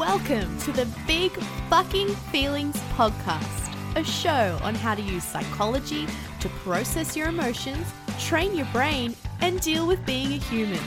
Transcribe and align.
Welcome 0.00 0.58
to 0.60 0.72
the 0.72 0.88
Big 1.06 1.30
Fucking 1.68 2.08
Feelings 2.32 2.74
Podcast, 2.94 3.70
a 3.96 4.02
show 4.02 4.58
on 4.62 4.74
how 4.74 4.94
to 4.94 5.02
use 5.02 5.22
psychology 5.22 6.06
to 6.40 6.48
process 6.64 7.14
your 7.14 7.28
emotions, 7.28 7.86
train 8.18 8.56
your 8.56 8.64
brain, 8.72 9.14
and 9.42 9.60
deal 9.60 9.86
with 9.86 10.02
being 10.06 10.32
a 10.32 10.36
human. 10.36 10.80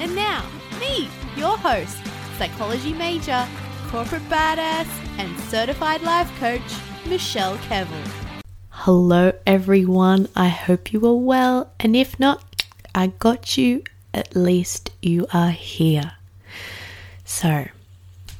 And 0.00 0.16
now, 0.16 0.46
me, 0.80 1.10
your 1.36 1.58
host, 1.58 1.98
psychology 2.38 2.94
major, 2.94 3.46
corporate 3.88 4.26
badass, 4.30 4.88
and 5.18 5.38
certified 5.40 6.00
life 6.00 6.32
coach, 6.40 6.62
Michelle 7.06 7.58
Kevill. 7.58 8.08
Hello, 8.70 9.32
everyone. 9.46 10.30
I 10.34 10.48
hope 10.48 10.90
you 10.90 11.06
are 11.06 11.14
well, 11.14 11.70
and 11.78 11.94
if 11.94 12.18
not, 12.18 12.64
I 12.94 13.08
got 13.08 13.58
you. 13.58 13.84
At 14.14 14.34
least 14.34 14.90
you 15.02 15.26
are 15.34 15.50
here. 15.50 16.12
So, 17.26 17.66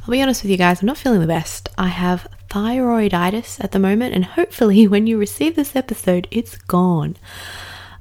I'll 0.05 0.11
be 0.11 0.21
honest 0.21 0.43
with 0.43 0.51
you 0.51 0.59
guys, 0.59 0.83
I'm 0.83 0.87
not 0.87 0.99
feeling 0.99 1.23
the 1.23 1.27
best. 1.27 1.71
I 1.79 1.89
have 1.89 2.29
thyroiditis 2.51 3.65
at 3.65 3.73
the 3.73 3.79
moment, 3.79 4.15
and 4.15 4.23
hopefully, 4.23 4.87
when 4.87 5.07
you 5.07 5.17
receive 5.17 5.57
this 5.57 5.75
episode, 5.75 6.29
it's 6.31 6.59
gone. 6.59 7.17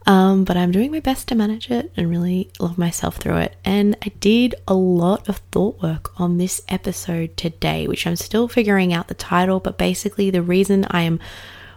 Um, 0.06 0.44
but 0.44 0.58
I'm 0.58 0.74
doing 0.74 0.92
my 0.92 1.00
best 1.00 1.30
to 1.30 1.36
manage 1.36 1.72
it 1.72 1.94
and 1.96 2.10
really 2.10 2.52
love 2.60 2.78
myself 2.78 3.16
through 3.16 3.38
it. 3.38 3.56
And 3.64 3.96
I 4.02 4.10
did 4.20 4.54
a 4.68 4.74
lot 4.74 5.30
of 5.30 5.38
thought 5.54 5.82
work 5.82 6.20
on 6.20 6.40
this 6.40 6.62
episode 6.68 7.38
today, 7.38 7.88
which 7.88 8.06
I'm 8.06 8.18
still 8.18 8.50
figuring 8.50 8.92
out 8.92 9.08
the 9.08 9.14
title. 9.14 9.62
But 9.62 9.78
basically, 9.78 10.30
the 10.30 10.42
reason 10.42 10.86
I 10.90 11.04
am 11.04 11.22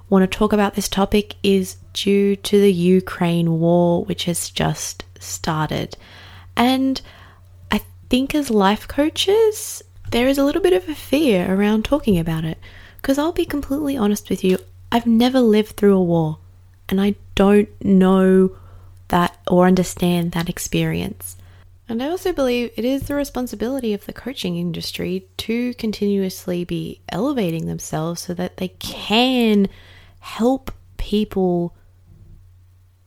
want 0.08 0.28
to 0.28 0.38
talk 0.38 0.52
about 0.52 0.74
this 0.74 0.88
topic 0.88 1.36
is 1.45 1.76
due 1.92 2.34
to 2.34 2.60
the 2.60 2.72
Ukraine 2.72 3.60
war, 3.60 4.04
which 4.04 4.24
has 4.24 4.50
just 4.50 5.04
started. 5.20 5.96
And 6.56 7.00
I 7.70 7.80
think 8.10 8.34
as 8.34 8.50
life 8.50 8.88
coaches, 8.88 9.84
there 10.10 10.29
is 10.29 10.38
a 10.38 10.45
little 10.45 10.62
bit 10.62 10.73
of 10.73 10.88
a 10.88 10.95
fear 10.95 11.52
around 11.52 11.85
talking 11.85 12.18
about 12.18 12.45
it. 12.45 12.59
Because 12.96 13.18
I'll 13.18 13.32
be 13.32 13.45
completely 13.45 13.96
honest 13.96 14.30
with 14.30 14.43
you, 14.43 14.59
I've 14.90 15.07
never 15.07 15.40
lived 15.40 15.76
through 15.76 15.96
a 15.96 16.02
war, 16.02 16.38
and 16.88 17.01
I 17.01 17.15
don't 17.35 17.68
know 17.85 18.57
that 19.09 19.38
or 19.46 19.66
understand 19.66 20.32
that 20.32 20.48
experience. 20.48 21.37
And 21.88 22.02
I 22.02 22.09
also 22.09 22.32
believe 22.32 22.73
it 22.76 22.85
is 22.85 23.02
the 23.02 23.15
responsibility 23.15 23.93
of 23.95 24.07
the 24.07 24.13
coaching 24.13 24.57
industry 24.57 25.26
to 25.38 25.73
continuously 25.74 26.65
be 26.65 27.01
elevating 27.10 27.66
themselves 27.66 28.23
so 28.23 28.35
that 28.35 28.57
they 28.57 28.68
can 28.68 29.68
help 30.18 30.73
people 30.96 31.76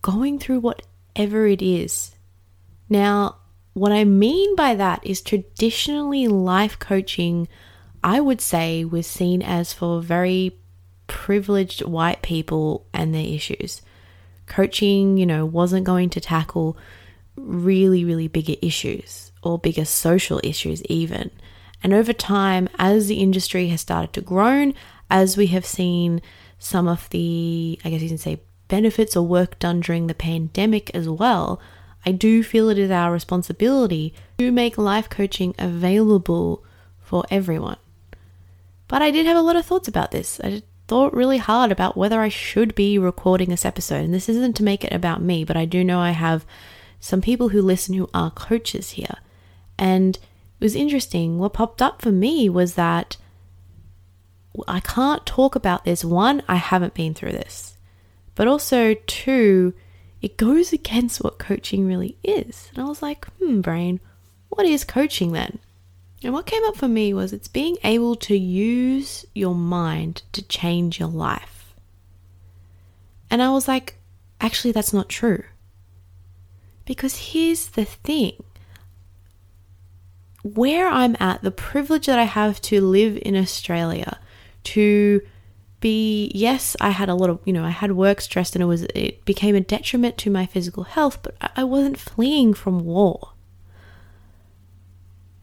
going 0.02 0.40
through 0.40 0.62
whatever 0.62 1.46
it 1.46 1.62
is. 1.62 2.16
Now, 2.88 3.39
what 3.74 3.92
I 3.92 4.04
mean 4.04 4.56
by 4.56 4.76
that 4.76 5.06
is 5.06 5.22
traditionally 5.22 6.28
life 6.28 6.78
coaching, 6.80 7.48
I 8.04 8.20
would 8.20 8.42
say, 8.42 8.84
was 8.84 9.08
seen 9.08 9.42
as 9.42 9.74
for 9.74 10.02
very 10.02 10.58
privileged 11.08 11.84
white 11.84 12.22
people 12.22 12.86
and 12.94 13.14
their 13.14 13.26
issues. 13.26 13.82
Coaching, 14.48 15.18
you 15.18 15.26
know, 15.26 15.46
wasn't 15.46 15.86
going 15.86 16.10
to 16.12 16.22
tackle 16.22 16.78
really, 17.36 18.04
really 18.04 18.28
bigger 18.28 18.56
issues 18.62 19.32
or 19.44 19.58
bigger 19.58 19.86
social 19.86 20.42
issues, 20.44 20.84
even. 20.86 21.32
And 21.84 21.94
over 21.94 22.14
time, 22.14 22.68
as 22.78 23.08
the 23.08 23.16
industry 23.16 23.68
has 23.70 23.82
started 23.82 24.14
to 24.14 24.22
grow, 24.22 24.74
as 25.10 25.38
we 25.38 25.48
have 25.48 25.66
seen 25.66 26.22
some 26.58 26.88
of 26.88 27.10
the, 27.10 27.80
I 27.86 27.90
guess 27.90 28.02
you 28.02 28.10
can 28.10 28.18
say, 28.18 28.42
benefits 28.68 29.16
or 29.16 29.26
work 29.26 29.58
done 29.60 29.80
during 29.80 30.08
the 30.08 30.14
pandemic 30.14 30.92
as 30.94 31.08
well, 31.08 31.60
I 32.06 32.12
do 32.12 32.44
feel 32.44 32.70
it 32.70 32.78
is 32.78 32.92
our 32.92 33.12
responsibility 33.12 34.14
to 34.38 34.52
make 34.52 34.78
life 34.78 35.10
coaching 35.10 35.54
available 35.60 36.64
for 37.02 37.26
everyone. 37.30 37.78
But 38.88 39.02
I 39.02 39.12
did 39.12 39.26
have 39.26 39.38
a 39.38 39.42
lot 39.42 39.56
of 39.56 39.66
thoughts 39.66 39.88
about 39.88 40.12
this. 40.12 40.40
I 40.44 40.64
thought 40.88 41.14
really 41.14 41.38
hard 41.38 41.72
about 41.72 41.96
whether 41.96 42.22
I 42.22 42.30
should 42.30 42.74
be 42.74 42.98
recording 42.98 43.50
this 43.50 43.66
episode. 43.66 44.04
And 44.04 44.14
this 44.14 44.30
isn't 44.30 44.56
to 44.58 44.64
make 44.64 44.84
it 44.84 44.94
about 44.94 45.22
me, 45.22 45.44
but 45.44 45.58
I 45.58 45.66
do 45.66 45.84
know 45.84 46.00
I 46.00 46.12
have 46.12 46.46
some 47.00 47.22
people 47.22 47.50
who 47.50 47.62
listen 47.62 47.96
who 47.96 48.10
are 48.14 48.32
coaches 48.32 48.92
here. 48.92 49.18
And 49.78 50.16
it 50.16 50.64
was 50.64 50.76
interesting. 50.76 51.38
What 51.38 51.54
popped 51.54 51.82
up 51.82 52.02
for 52.02 52.12
me 52.12 52.50
was 52.50 52.74
that 52.76 53.18
I 54.68 54.80
can't 54.80 55.26
talk 55.26 55.56
about 55.56 55.86
this. 55.86 56.04
One, 56.04 56.42
I 56.48 56.56
haven't 56.56 56.96
been 56.96 57.14
through 57.14 57.34
this. 57.34 57.78
But 58.36 58.48
also, 58.48 58.96
two, 59.06 59.74
it 60.22 60.38
goes 60.38 60.74
against 60.74 61.24
what 61.24 61.40
coaching 61.40 61.88
really 61.88 62.18
is. 62.24 62.70
And 62.74 62.84
I 62.84 62.88
was 62.88 63.02
like, 63.02 63.26
hmm, 63.38 63.62
brain, 63.62 64.00
what 64.50 64.66
is 64.66 64.84
coaching 64.84 65.32
then? 65.32 65.60
And 66.24 66.34
what 66.34 66.46
came 66.46 66.64
up 66.66 66.76
for 66.76 66.88
me 66.88 67.14
was 67.14 67.32
it's 67.32 67.48
being 67.48 67.78
able 67.84 68.16
to 68.18 68.38
use 68.38 69.26
your 69.34 69.56
mind 69.56 70.24
to 70.34 70.42
change 70.42 71.00
your 71.00 71.08
life. 71.08 71.74
And 73.32 73.42
I 73.42 73.52
was 73.52 73.68
like, 73.68 73.96
actually, 74.42 74.72
that's 74.72 74.94
not 74.94 75.08
true. 75.08 75.44
Because 76.86 77.32
here's 77.32 77.68
the 77.70 77.86
thing 77.86 78.44
where 80.42 80.88
I'm 80.88 81.16
at, 81.20 81.42
the 81.42 81.52
privilege 81.52 82.08
that 82.08 82.20
I 82.20 82.24
have 82.24 82.62
to 82.64 82.82
live 82.82 83.20
in 83.22 83.36
Australia, 83.36 84.20
to 84.64 85.22
be 85.80 86.32
yes 86.34 86.76
i 86.82 86.90
had 86.90 87.10
a 87.10 87.16
lot 87.16 87.30
of 87.30 87.40
you 87.46 87.54
know 87.54 87.64
i 87.64 87.70
had 87.70 87.92
work 87.94 88.20
stress 88.22 88.54
and 88.54 88.62
it 88.62 88.66
was 88.66 88.84
it 88.96 89.24
became 89.26 89.56
a 89.56 89.62
detriment 89.62 90.18
to 90.18 90.30
my 90.30 90.46
physical 90.46 90.84
health 90.84 91.20
but 91.22 91.36
i 91.56 91.64
wasn't 91.64 91.98
fleeing 91.98 92.54
from 92.54 92.84
war. 92.86 93.34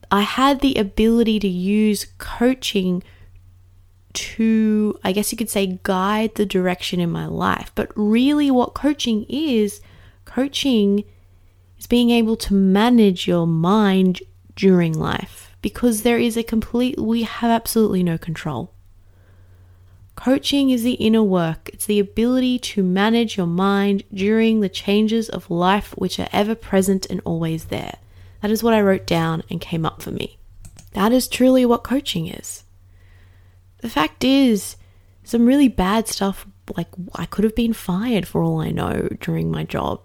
I 0.09 0.23
had 0.23 0.61
the 0.61 0.77
ability 0.77 1.41
to 1.41 1.49
use 1.49 2.07
coaching 2.19 3.03
to 4.13 4.99
i 5.05 5.13
guess 5.13 5.33
you 5.33 5.39
could 5.39 5.51
say 5.51 5.79
guide 5.83 6.37
the 6.37 6.47
direction 6.47 7.01
in 7.01 7.11
my 7.11 7.27
life. 7.27 7.73
But 7.75 7.91
really 7.95 8.51
what 8.51 8.75
coaching 8.75 9.27
is 9.29 9.81
coaching 10.25 11.05
is 11.79 11.87
being 11.87 12.11
able 12.11 12.37
to 12.37 12.55
manage 12.55 13.27
your 13.27 13.47
mind 13.47 14.23
during 14.55 14.93
life 14.93 15.55
because 15.61 16.03
there 16.03 16.19
is 16.19 16.37
a 16.37 16.43
complete 16.43 16.99
we 16.99 17.25
have 17.25 17.51
absolutely 17.51 18.03
no 18.03 18.17
control 18.17 18.73
Coaching 20.17 20.71
is 20.71 20.83
the 20.83 20.95
inner 20.95 21.23
work, 21.23 21.69
it's 21.73 21.87
the 21.87 22.01
ability 22.01 22.59
to 22.59 22.83
manage 22.83 23.37
your 23.37 23.47
mind 23.47 24.03
during 24.13 24.61
the 24.61 24.69
changes 24.69 25.29
of 25.29 25.51
life 25.51 25.93
which 25.93 26.19
are 26.19 26.29
ever 26.33 26.55
present 26.55 27.07
and 27.09 27.21
always 27.25 27.67
there. 27.67 27.99
That 28.41 28.51
is 28.51 28.63
what 28.63 28.75
I 28.75 28.81
wrote 28.81 29.07
down 29.07 29.43
and 29.51 29.61
came 29.61 29.85
up 29.85 30.03
for 30.03 30.11
me. 30.11 30.39
That 30.95 31.13
is 31.13 31.29
truly 31.29 31.67
what 31.67 31.85
coaching 31.85 32.27
is. 32.27 32.65
The 33.83 33.91
fact 33.91 34.25
is, 34.25 34.77
some 35.23 35.47
really 35.47 35.69
bad 35.69 36.09
stuff, 36.09 36.47
like 36.77 36.89
I 37.15 37.27
could 37.27 37.45
have 37.45 37.55
been 37.55 37.75
fired 37.75 38.27
for 38.27 38.43
all 38.43 38.61
I 38.61 38.71
know 38.71 39.09
during 39.21 39.51
my 39.51 39.65
job. 39.65 40.01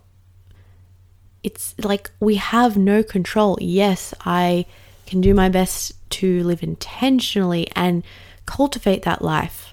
It's 1.41 1.73
like 1.79 2.11
we 2.19 2.35
have 2.35 2.77
no 2.77 3.01
control. 3.01 3.57
Yes, 3.61 4.13
I 4.25 4.65
can 5.07 5.21
do 5.21 5.33
my 5.33 5.47
best 5.47 5.93
to 6.11 6.43
live 6.43 6.61
intentionally 6.61 7.71
and 7.75 8.03
cultivate 8.45 9.03
that 9.03 9.21
life 9.21 9.70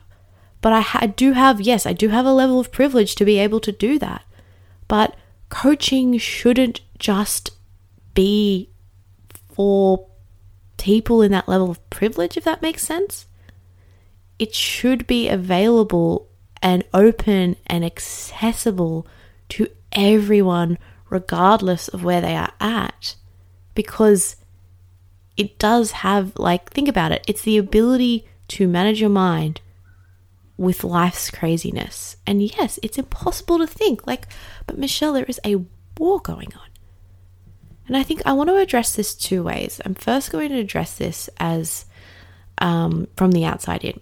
but 0.68 0.74
I, 0.74 0.80
ha- 0.82 0.98
I 1.00 1.06
do 1.06 1.32
have, 1.32 1.62
yes, 1.62 1.86
I 1.86 1.94
do 1.94 2.10
have 2.10 2.26
a 2.26 2.30
level 2.30 2.60
of 2.60 2.70
privilege 2.70 3.14
to 3.14 3.24
be 3.24 3.38
able 3.38 3.58
to 3.60 3.72
do 3.72 3.98
that. 4.00 4.22
But 4.86 5.16
coaching 5.48 6.18
shouldn't 6.18 6.82
just 6.98 7.52
be 8.12 8.68
for 9.32 10.06
people 10.76 11.22
in 11.22 11.32
that 11.32 11.48
level 11.48 11.70
of 11.70 11.88
privilege, 11.88 12.36
if 12.36 12.44
that 12.44 12.60
makes 12.60 12.82
sense. 12.82 13.26
It 14.38 14.54
should 14.54 15.06
be 15.06 15.30
available 15.30 16.28
and 16.60 16.84
open 16.92 17.56
and 17.66 17.82
accessible 17.82 19.06
to 19.48 19.68
everyone, 19.92 20.76
regardless 21.08 21.88
of 21.88 22.04
where 22.04 22.20
they 22.20 22.36
are 22.36 22.52
at, 22.60 23.16
because 23.74 24.36
it 25.34 25.58
does 25.58 25.92
have, 25.92 26.38
like, 26.38 26.68
think 26.68 26.88
about 26.88 27.10
it, 27.10 27.24
it's 27.26 27.40
the 27.40 27.56
ability 27.56 28.28
to 28.48 28.68
manage 28.68 29.00
your 29.00 29.08
mind 29.08 29.62
with 30.58 30.84
life's 30.84 31.30
craziness. 31.30 32.16
And 32.26 32.42
yes, 32.42 32.78
it's 32.82 32.98
impossible 32.98 33.58
to 33.58 33.66
think 33.66 34.06
like, 34.06 34.26
but 34.66 34.76
Michelle, 34.76 35.14
there 35.14 35.24
is 35.24 35.40
a 35.44 35.64
war 35.96 36.20
going 36.20 36.52
on. 36.54 36.68
And 37.86 37.96
I 37.96 38.02
think 38.02 38.20
I 38.26 38.34
want 38.34 38.50
to 38.50 38.56
address 38.56 38.94
this 38.94 39.14
two 39.14 39.42
ways. 39.42 39.80
I'm 39.84 39.94
first 39.94 40.30
going 40.30 40.50
to 40.50 40.58
address 40.58 40.98
this 40.98 41.30
as 41.38 41.86
um, 42.58 43.08
from 43.16 43.32
the 43.32 43.46
outside 43.46 43.84
in. 43.84 43.98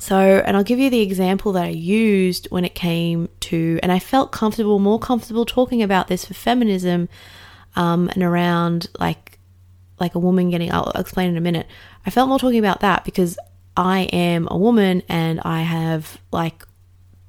So, 0.00 0.16
and 0.16 0.56
I'll 0.56 0.64
give 0.64 0.78
you 0.78 0.88
the 0.88 1.02
example 1.02 1.52
that 1.52 1.64
I 1.64 1.68
used 1.68 2.48
when 2.50 2.64
it 2.64 2.74
came 2.74 3.28
to, 3.40 3.78
and 3.82 3.92
I 3.92 3.98
felt 3.98 4.32
comfortable, 4.32 4.78
more 4.78 4.98
comfortable 4.98 5.44
talking 5.44 5.82
about 5.82 6.08
this 6.08 6.24
for 6.24 6.32
feminism 6.32 7.08
um, 7.76 8.08
and 8.14 8.22
around 8.22 8.88
like, 8.98 9.38
like 10.00 10.14
a 10.14 10.18
woman 10.18 10.48
getting, 10.48 10.72
I'll 10.72 10.90
explain 10.92 11.28
in 11.28 11.36
a 11.36 11.42
minute. 11.42 11.66
I 12.06 12.10
felt 12.10 12.30
more 12.30 12.38
talking 12.38 12.58
about 12.58 12.80
that 12.80 13.04
because 13.04 13.38
I 13.80 14.00
am 14.12 14.46
a 14.50 14.58
woman 14.58 15.02
and 15.08 15.40
I 15.40 15.62
have 15.62 16.20
like 16.30 16.66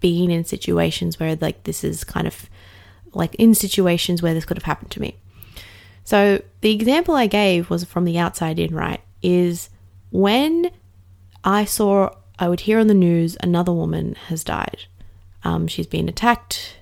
been 0.02 0.30
in 0.30 0.44
situations 0.44 1.18
where 1.18 1.38
like 1.38 1.64
this 1.64 1.82
is 1.82 2.04
kind 2.04 2.28
of 2.28 2.50
like 3.14 3.34
in 3.36 3.56
situations 3.56 4.22
where 4.22 4.34
this 4.34 4.44
could 4.44 4.58
have 4.58 4.66
happened 4.66 4.92
to 4.92 5.00
me. 5.02 5.16
So 6.04 6.42
the 6.60 6.72
example 6.74 7.16
I 7.16 7.28
gave 7.28 7.70
was 7.70 7.86
from 7.86 8.04
the 8.04 8.18
outside 8.18 8.60
in, 8.60 8.76
right? 8.76 9.00
Is 9.22 9.70
when 10.10 10.72
I 11.42 11.64
saw, 11.64 12.10
I 12.38 12.50
would 12.50 12.62
hear 12.62 12.80
on 12.80 12.88
the 12.88 12.94
news 12.94 13.38
another 13.42 13.72
woman 13.72 14.16
has 14.28 14.44
died. 14.44 14.86
Um, 15.46 15.70
she's 15.70 15.88
been 15.88 16.10
attacked, 16.10 16.76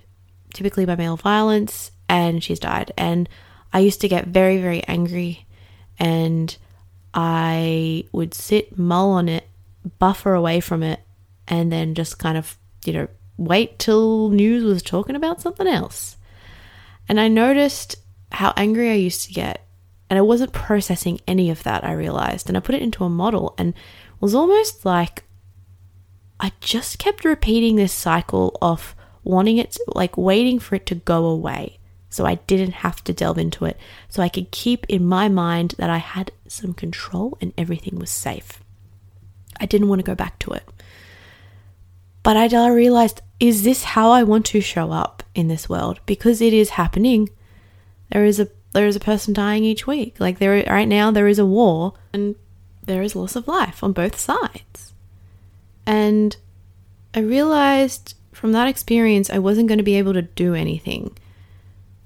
typically 0.51 0.85
by 0.85 0.95
male 0.95 1.15
violence, 1.15 1.91
and 2.07 2.43
she's 2.43 2.59
died. 2.59 2.91
And 2.97 3.29
I 3.71 3.79
used 3.79 4.01
to 4.01 4.07
get 4.07 4.27
very, 4.27 4.59
very 4.59 4.83
angry, 4.85 5.45
and 5.99 6.57
I 7.13 8.05
would 8.11 8.33
sit, 8.33 8.77
mull 8.77 9.11
on 9.11 9.29
it, 9.29 9.48
buffer 9.99 10.33
away 10.33 10.59
from 10.59 10.83
it, 10.83 10.99
and 11.47 11.71
then 11.71 11.95
just 11.95 12.19
kind 12.19 12.37
of, 12.37 12.57
you 12.85 12.93
know, 12.93 13.07
wait 13.37 13.79
till 13.79 14.29
news 14.29 14.63
was 14.63 14.83
talking 14.83 15.15
about 15.15 15.41
something 15.41 15.67
else. 15.67 16.17
And 17.07 17.19
I 17.19 17.27
noticed 17.27 17.95
how 18.31 18.53
angry 18.55 18.91
I 18.91 18.95
used 18.95 19.25
to 19.27 19.33
get. 19.33 19.65
And 20.09 20.17
I 20.17 20.23
wasn't 20.23 20.53
processing 20.53 21.19
any 21.27 21.49
of 21.49 21.63
that, 21.63 21.83
I 21.83 21.93
realized. 21.93 22.49
And 22.49 22.57
I 22.57 22.61
put 22.61 22.75
it 22.75 22.81
into 22.81 23.03
a 23.03 23.09
model 23.09 23.53
and 23.57 23.73
was 24.19 24.35
almost 24.35 24.85
like 24.85 25.23
I 26.39 26.51
just 26.61 26.99
kept 26.99 27.25
repeating 27.25 27.75
this 27.75 27.93
cycle 27.93 28.57
of 28.61 28.95
wanting 29.23 29.57
it, 29.57 29.71
to, 29.71 29.83
like 29.93 30.17
waiting 30.17 30.59
for 30.59 30.75
it 30.75 30.85
to 30.87 30.95
go 30.95 31.25
away. 31.25 31.79
So 32.09 32.25
I 32.25 32.35
didn't 32.35 32.71
have 32.71 33.03
to 33.03 33.13
delve 33.13 33.37
into 33.37 33.65
it. 33.65 33.77
So 34.07 34.23
I 34.23 34.29
could 34.29 34.49
keep 34.49 34.85
in 34.89 35.05
my 35.05 35.29
mind 35.29 35.75
that 35.77 35.89
I 35.89 35.97
had 35.97 36.31
some 36.47 36.73
control 36.73 37.37
and 37.39 37.53
everything 37.57 37.99
was 37.99 38.09
safe. 38.09 38.63
I 39.57 39.65
didn't 39.65 39.87
want 39.87 39.99
to 39.99 40.05
go 40.05 40.15
back 40.15 40.39
to 40.39 40.51
it. 40.51 40.67
But 42.23 42.37
I 42.37 42.69
realized 42.69 43.21
is 43.39 43.63
this 43.63 43.83
how 43.83 44.11
I 44.11 44.23
want 44.23 44.45
to 44.47 44.61
show 44.61 44.91
up 44.91 45.23
in 45.33 45.47
this 45.47 45.69
world? 45.69 45.99
Because 46.05 46.41
it 46.41 46.53
is 46.53 46.71
happening. 46.71 47.29
There 48.11 48.25
is 48.25 48.39
a 48.39 48.49
there 48.73 48.87
is 48.87 48.95
a 48.95 48.99
person 48.99 49.33
dying 49.33 49.63
each 49.63 49.87
week. 49.87 50.19
Like 50.19 50.39
there 50.39 50.63
right 50.67 50.87
now 50.87 51.11
there 51.11 51.27
is 51.27 51.39
a 51.39 51.45
war 51.45 51.93
and 52.13 52.35
there 52.83 53.01
is 53.01 53.15
loss 53.15 53.35
of 53.35 53.47
life 53.47 53.83
on 53.83 53.93
both 53.93 54.19
sides. 54.19 54.93
And 55.85 56.35
I 57.13 57.19
realized 57.19 58.15
from 58.31 58.51
that 58.51 58.67
experience 58.67 59.29
I 59.29 59.39
wasn't 59.39 59.67
going 59.67 59.79
to 59.79 59.83
be 59.83 59.95
able 59.95 60.13
to 60.13 60.21
do 60.21 60.53
anything. 60.53 61.17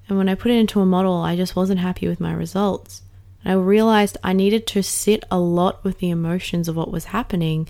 And 0.07 0.17
when 0.17 0.29
I 0.29 0.35
put 0.35 0.51
it 0.51 0.59
into 0.59 0.81
a 0.81 0.85
model, 0.85 1.21
I 1.21 1.35
just 1.35 1.55
wasn't 1.55 1.79
happy 1.79 2.07
with 2.07 2.19
my 2.19 2.33
results. 2.33 3.01
And 3.43 3.53
I 3.53 3.55
realized 3.55 4.17
I 4.23 4.33
needed 4.33 4.65
to 4.67 4.83
sit 4.83 5.23
a 5.29 5.39
lot 5.39 5.83
with 5.83 5.99
the 5.99 6.09
emotions 6.09 6.67
of 6.67 6.75
what 6.75 6.91
was 6.91 7.05
happening 7.05 7.67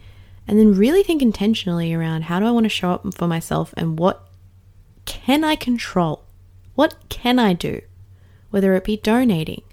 and 0.48 0.60
then 0.60 0.74
really 0.74 1.04
think 1.04 1.22
intentionally 1.22 1.94
around 1.94 2.24
how 2.24 2.40
do 2.40 2.46
I 2.46 2.52
want 2.52 2.66
to 2.66 2.70
show 2.70 2.92
up 2.92 3.14
for 3.14 3.28
myself 3.28 3.74
and 3.78 3.98
what 3.98 4.28
can 5.06 5.44
I 5.44 5.56
control? 5.56 6.24
What 6.76 6.96
can 7.10 7.40
I 7.40 7.54
do? 7.54 7.82
Whether 8.50 8.74
it 8.76 8.84
be 8.84 8.98
donating, 8.98 9.64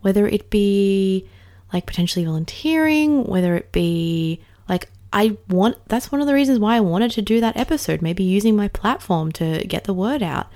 whether 0.00 0.26
it 0.26 0.50
be 0.50 1.28
like 1.72 1.86
potentially 1.86 2.24
volunteering, 2.24 3.24
whether 3.24 3.56
it 3.56 3.72
be 3.72 4.40
like 4.68 4.88
I 5.12 5.36
want 5.48 5.76
that's 5.88 6.10
one 6.10 6.20
of 6.20 6.26
the 6.26 6.34
reasons 6.34 6.58
why 6.58 6.76
I 6.76 6.80
wanted 6.80 7.10
to 7.12 7.22
do 7.22 7.40
that 7.40 7.56
episode, 7.56 8.02
maybe 8.02 8.24
using 8.24 8.56
my 8.56 8.68
platform 8.68 9.32
to 9.32 9.64
get 9.66 9.84
the 9.84 9.94
word 9.94 10.22
out. 10.22 10.46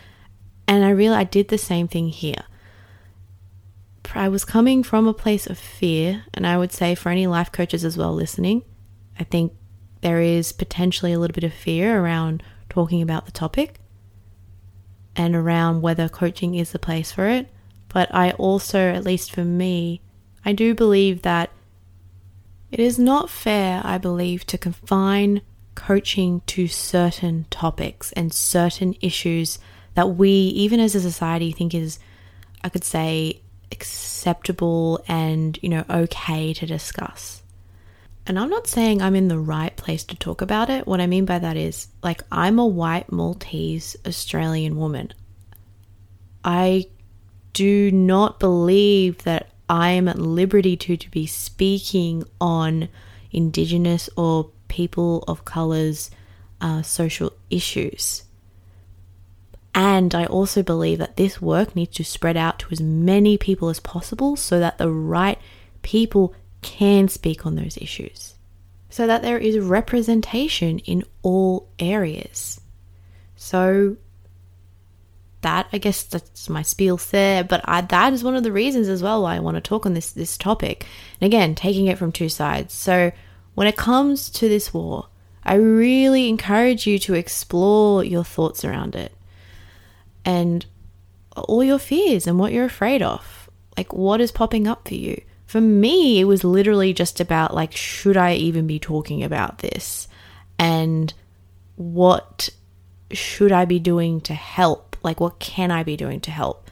And 0.67 0.85
I 0.85 0.91
really 0.91 1.17
I 1.17 1.25
did 1.25 1.49
the 1.49 1.59
same 1.59 1.89
thing 1.89 2.09
here. 2.09 2.45
I 4.15 4.29
was 4.29 4.45
coming 4.45 4.83
from 4.83 5.07
a 5.07 5.15
place 5.15 5.47
of 5.47 5.59
fear, 5.59 6.25
and 6.35 6.47
I 6.47 6.57
would 6.59 6.73
say 6.73 6.95
for 6.95 7.11
any 7.11 7.27
life 7.27 7.53
coaches 7.53 7.85
as 7.85 7.97
well 7.97 8.15
listening, 8.15 8.63
I 9.19 9.25
think 9.25 9.53
there 10.01 10.21
is 10.21 10.53
potentially 10.53 11.13
a 11.13 11.19
little 11.19 11.35
bit 11.35 11.45
of 11.45 11.53
fear 11.53 12.01
around 12.01 12.43
talking 12.69 13.03
about 13.03 13.27
the 13.27 13.33
topic 13.33 13.81
and 15.17 15.35
around 15.35 15.83
whether 15.83 16.09
coaching 16.09 16.55
is 16.55 16.71
the 16.73 16.79
place 16.79 17.11
for 17.11 17.27
it. 17.27 17.49
But 17.89 18.15
I 18.15 18.33
also, 18.33 18.79
at 18.79 19.05
least 19.05 19.33
for 19.33 19.45
me, 19.45 20.01
I 20.45 20.53
do 20.53 20.75
believe 20.75 21.23
that 21.23 21.51
it 22.71 22.79
is 22.79 22.99
not 22.99 23.31
fair, 23.31 23.81
I 23.85 23.99
believe, 23.99 24.47
to 24.47 24.59
confine 24.59 25.41
coaching 25.75 26.43
to 26.47 26.69
certain 26.69 27.47
topics 27.51 28.13
and 28.13 28.33
certain 28.33 28.95
issues 29.01 29.59
that 29.95 30.17
we, 30.17 30.31
even 30.31 30.79
as 30.81 30.95
a 30.95 31.01
society, 31.01 31.51
think 31.51 31.75
is, 31.75 31.99
I 32.63 32.69
could 32.69 32.85
say, 32.85 33.41
acceptable 33.73 35.03
and, 35.09 35.59
you 35.63 35.69
know, 35.69 35.85
okay 35.89 36.53
to 36.55 36.67
discuss. 36.67 37.43
And 38.27 38.39
I'm 38.39 38.51
not 38.51 38.67
saying 38.67 39.01
I'm 39.01 39.15
in 39.15 39.29
the 39.29 39.39
right 39.39 39.75
place 39.77 40.05
to 40.05 40.17
talk 40.17 40.43
about 40.43 40.69
it. 40.69 40.87
What 40.87 41.01
I 41.01 41.07
mean 41.07 41.25
by 41.25 41.39
that 41.39 41.57
is, 41.57 41.89
like, 42.03 42.23
I'm 42.31 42.59
a 42.59 42.67
white 42.67 43.11
Maltese 43.11 43.97
Australian 44.07 44.77
woman. 44.77 45.13
I 46.45 46.87
do 47.55 47.91
not 47.91 48.39
believe 48.39 49.25
that 49.25 49.51
I 49.69 49.91
am 49.91 50.09
at 50.09 50.19
liberty 50.19 50.77
to, 50.77 50.97
to 50.97 51.11
be 51.11 51.27
speaking 51.27 52.25
on 52.41 52.89
Indigenous 53.33 54.09
or 54.17 54.51
people 54.69 55.25
of 55.27 55.45
colour's 55.45 56.11
uh, 56.61 56.83
social 56.83 57.33
issues. 57.51 58.25
And 59.79 60.13
I 60.13 60.27
also 60.27 60.65
believe 60.65 60.99
that 60.99 61.17
this 61.17 61.41
work 61.41 61.77
needs 61.77 61.97
to 61.97 62.05
spread 62.05 62.37
out 62.37 62.59
to 62.59 62.69
as 62.73 62.81
many 62.81 63.39
people 63.39 63.69
as 63.69 63.79
possible 63.79 64.35
so 64.35 64.59
that 64.59 64.77
the 64.77 64.91
right 64.91 65.39
people 65.83 66.35
can 66.63 67.07
speak 67.07 67.47
on 67.47 67.55
those 67.55 67.77
issues 67.77 68.35
so 68.91 69.07
that 69.07 69.23
there 69.23 69.39
is 69.39 69.59
representation 69.59 70.79
in 70.81 71.05
all 71.23 71.69
areas. 71.79 72.61
So 73.37 73.97
that 75.43 75.69
I 75.73 75.79
guess 75.79 76.03
that's 76.03 76.49
my 76.49 76.63
spiel 76.63 76.97
there, 76.97 77.45
but 77.45 77.61
I, 77.65 77.83
that 77.83 78.13
is 78.13 78.25
one 78.25 78.35
of 78.35 78.43
the 78.43 78.51
reasons 78.51 78.89
as 78.89 79.03
well 79.03 79.23
why 79.23 79.37
I 79.37 79.41
want 79.41 79.57
to 79.57 79.61
talk 79.61 79.87
on 79.87 79.95
this 79.95 80.11
this 80.11 80.37
topic. 80.37 80.85
And 81.21 81.27
again, 81.27 81.55
taking 81.55 81.87
it 81.87 81.99
from 81.99 82.11
two 82.11 82.29
sides. 82.29 82.75
So 82.75 83.13
when 83.55 83.69
it 83.69 83.77
comes 83.77 84.31
to 84.31 84.49
this 84.49 84.75
war, 84.75 85.09
I 85.45 85.55
really 85.55 86.29
encourage 86.29 86.87
you 86.87 86.99
to 87.01 87.15
explore 87.15 88.03
your 88.03 88.25
thoughts 88.25 88.65
around 88.65 88.97
it 88.97 89.13
and 90.25 90.67
all 91.37 91.63
your 91.63 91.79
fears 91.79 92.27
and 92.27 92.39
what 92.39 92.53
you're 92.53 92.65
afraid 92.65 93.03
of. 93.03 93.49
Like 93.77 93.93
what 93.93 94.21
is 94.21 94.33
popping 94.33 94.67
up 94.67 94.89
for 94.89 94.95
you? 94.95 95.23
For 95.47 95.61
me, 95.61 96.21
it 96.21 96.25
was 96.25 96.45
literally 96.45 96.93
just 96.93 97.21
about 97.21 97.55
like, 97.55 97.75
should 97.75 98.17
I 98.17 98.35
even 98.35 98.67
be 98.67 98.79
talking 98.79 99.23
about 99.23 99.59
this? 99.59 100.09
And 100.59 101.15
what 101.77 102.51
should 103.13 103.53
I 103.53 103.65
be 103.65 103.79
doing 103.79 104.21
to 104.23 104.35
help? 104.35 104.97
Like, 105.03 105.21
what 105.21 105.39
can 105.39 105.71
I 105.71 105.83
be 105.83 105.97
doing 105.97 106.21
to 106.23 106.31
help? 106.31 106.71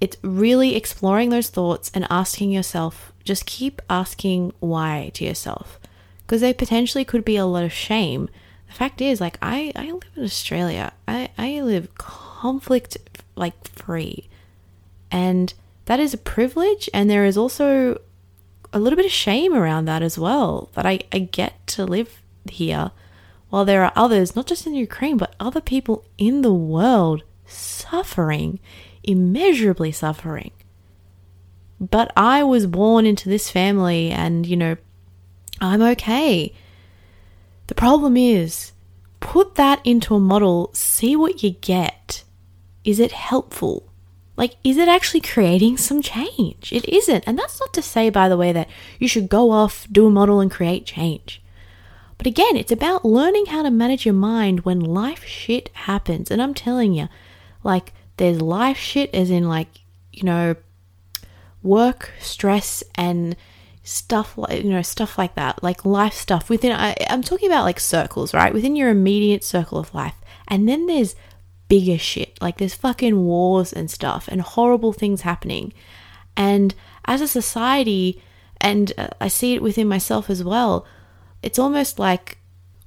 It's 0.00 0.16
really 0.22 0.74
exploring 0.76 1.30
those 1.30 1.48
thoughts 1.48 1.90
and 1.94 2.06
asking 2.10 2.50
yourself, 2.50 3.12
just 3.24 3.46
keep 3.46 3.80
asking 3.88 4.52
why 4.60 5.10
to 5.14 5.24
yourself. 5.24 5.80
Because 6.18 6.40
there 6.40 6.52
potentially 6.52 7.04
could 7.04 7.24
be 7.24 7.36
a 7.36 7.46
lot 7.46 7.64
of 7.64 7.72
shame. 7.72 8.28
The 8.66 8.74
fact 8.74 9.00
is, 9.00 9.20
like, 9.20 9.38
I, 9.40 9.72
I 9.74 9.92
live 9.92 10.02
in 10.16 10.24
Australia, 10.24 10.92
I, 11.06 11.30
I 11.38 11.60
live 11.60 11.94
conflict 12.46 12.96
like 13.34 13.56
free. 13.68 14.28
And 15.10 15.52
that 15.86 15.98
is 15.98 16.14
a 16.14 16.28
privilege 16.34 16.88
and 16.94 17.10
there 17.10 17.24
is 17.24 17.36
also 17.36 18.00
a 18.72 18.78
little 18.78 18.96
bit 18.96 19.06
of 19.06 19.12
shame 19.12 19.52
around 19.54 19.86
that 19.86 20.02
as 20.02 20.16
well 20.18 20.70
that 20.74 20.86
I, 20.86 21.00
I 21.12 21.18
get 21.20 21.66
to 21.68 21.84
live 21.84 22.22
here 22.48 22.92
while 23.50 23.64
there 23.64 23.84
are 23.84 23.92
others 23.96 24.36
not 24.36 24.46
just 24.46 24.66
in 24.66 24.74
ukraine 24.74 25.16
but 25.16 25.34
other 25.40 25.60
people 25.60 26.04
in 26.18 26.42
the 26.42 26.52
world 26.52 27.22
suffering 27.46 28.60
immeasurably 29.02 29.92
suffering. 29.92 30.52
But 31.80 32.12
i 32.16 32.42
was 32.42 32.66
born 32.66 33.06
into 33.06 33.28
this 33.28 33.50
family 33.50 34.10
and 34.10 34.46
you 34.46 34.56
know 34.56 34.76
i'm 35.60 35.82
okay. 35.82 36.52
The 37.68 37.74
problem 37.74 38.16
is 38.16 38.72
put 39.18 39.56
that 39.56 39.80
into 39.84 40.14
a 40.14 40.20
model 40.20 40.70
see 40.74 41.16
what 41.16 41.42
you 41.42 41.50
get 41.50 42.22
is 42.86 42.98
it 42.98 43.12
helpful 43.12 43.86
like, 44.36 44.56
is 44.62 44.76
it 44.76 44.88
actually 44.88 45.22
creating 45.22 45.78
some 45.78 46.02
change? 46.02 46.72
It 46.72 46.86
isn't. 46.88 47.24
And 47.26 47.38
that's 47.38 47.58
not 47.58 47.72
to 47.72 47.82
say, 47.82 48.10
by 48.10 48.28
the 48.28 48.36
way, 48.36 48.52
that 48.52 48.68
you 48.98 49.08
should 49.08 49.28
go 49.28 49.50
off, 49.50 49.86
do 49.90 50.06
a 50.06 50.10
model, 50.10 50.40
and 50.40 50.50
create 50.50 50.84
change. 50.84 51.42
But 52.18 52.26
again, 52.26 52.56
it's 52.56 52.72
about 52.72 53.04
learning 53.04 53.46
how 53.46 53.62
to 53.62 53.70
manage 53.70 54.04
your 54.04 54.14
mind 54.14 54.60
when 54.60 54.80
life 54.80 55.24
shit 55.24 55.70
happens. 55.72 56.30
And 56.30 56.42
I'm 56.42 56.54
telling 56.54 56.92
you, 56.92 57.08
like, 57.64 57.94
there's 58.18 58.40
life 58.40 58.76
shit, 58.76 59.14
as 59.14 59.30
in, 59.30 59.48
like, 59.48 59.68
you 60.12 60.24
know, 60.24 60.56
work, 61.62 62.12
stress, 62.20 62.82
and 62.94 63.36
stuff 63.82 64.36
like 64.36 64.64
you 64.64 64.70
know 64.70 64.82
stuff 64.82 65.16
like 65.16 65.36
that 65.36 65.62
like 65.62 65.84
life 65.84 66.12
stuff 66.12 66.50
within 66.50 66.72
I, 66.72 66.96
i'm 67.08 67.22
talking 67.22 67.46
about 67.48 67.62
like 67.62 67.78
circles 67.78 68.34
right 68.34 68.52
within 68.52 68.74
your 68.74 68.88
immediate 68.88 69.44
circle 69.44 69.78
of 69.78 69.94
life 69.94 70.16
and 70.48 70.68
then 70.68 70.86
there's 70.86 71.14
bigger 71.68 71.98
shit. 71.98 72.38
Like 72.40 72.58
there's 72.58 72.74
fucking 72.74 73.24
wars 73.24 73.72
and 73.72 73.90
stuff 73.90 74.28
and 74.28 74.40
horrible 74.40 74.92
things 74.92 75.22
happening. 75.22 75.72
And 76.36 76.74
as 77.04 77.20
a 77.20 77.28
society, 77.28 78.22
and 78.60 78.92
uh, 78.98 79.08
I 79.20 79.28
see 79.28 79.54
it 79.54 79.62
within 79.62 79.88
myself 79.88 80.28
as 80.30 80.42
well, 80.42 80.86
it's 81.42 81.58
almost 81.58 81.98
like 81.98 82.38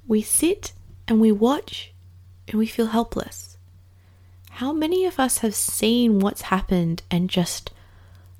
we 0.06 0.22
sit 0.22 0.72
and 1.08 1.20
we 1.20 1.32
watch 1.32 1.92
and 2.48 2.58
we 2.58 2.66
feel 2.66 2.86
helpless. 2.86 3.56
How 4.50 4.72
many 4.72 5.04
of 5.04 5.18
us 5.20 5.38
have 5.38 5.54
seen 5.54 6.18
what's 6.18 6.42
happened 6.42 7.02
and 7.10 7.30
just 7.30 7.70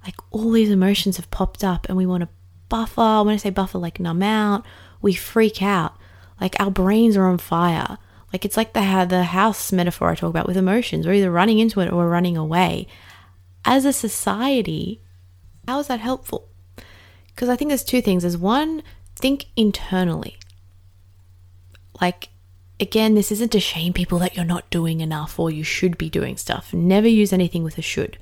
like 0.04 0.16
all 0.30 0.50
these 0.52 0.70
emotions 0.70 1.16
have 1.16 1.30
popped 1.30 1.62
up 1.62 1.86
and 1.88 1.96
we 1.96 2.06
want 2.06 2.22
to 2.22 2.28
buffer. 2.70 3.22
When 3.22 3.34
I 3.34 3.36
say 3.36 3.50
buffer, 3.50 3.78
like 3.78 4.00
numb 4.00 4.22
out, 4.22 4.64
we 5.02 5.12
freak 5.12 5.62
out. 5.62 5.94
Like 6.40 6.58
our 6.58 6.70
brains 6.70 7.18
are 7.18 7.26
on 7.26 7.36
fire. 7.36 7.98
Like 8.32 8.44
it's 8.44 8.56
like 8.56 8.72
the 8.72 9.06
the 9.08 9.24
house 9.24 9.72
metaphor 9.72 10.10
I 10.10 10.14
talk 10.14 10.30
about 10.30 10.46
with 10.46 10.56
emotions. 10.56 11.06
We're 11.06 11.14
either 11.14 11.30
running 11.30 11.58
into 11.58 11.80
it 11.80 11.90
or 11.90 11.96
we're 11.96 12.08
running 12.08 12.36
away. 12.36 12.86
As 13.64 13.84
a 13.84 13.92
society, 13.92 15.00
how 15.66 15.80
is 15.80 15.88
that 15.88 16.00
helpful? 16.00 16.48
Because 17.28 17.48
I 17.48 17.56
think 17.56 17.68
there's 17.68 17.84
two 17.84 18.02
things. 18.02 18.22
There's 18.22 18.36
one, 18.36 18.82
think 19.16 19.46
internally. 19.56 20.38
Like 22.00 22.28
again, 22.80 23.14
this 23.14 23.30
isn't 23.30 23.52
to 23.52 23.60
shame 23.60 23.92
people 23.92 24.18
that 24.18 24.34
you're 24.34 24.44
not 24.44 24.70
doing 24.70 25.00
enough 25.00 25.38
or 25.38 25.50
you 25.50 25.62
should 25.62 25.98
be 25.98 26.08
doing 26.08 26.36
stuff. 26.36 26.72
Never 26.72 27.08
use 27.08 27.32
anything 27.32 27.62
with 27.62 27.78
a 27.78 27.82
should. 27.82 28.18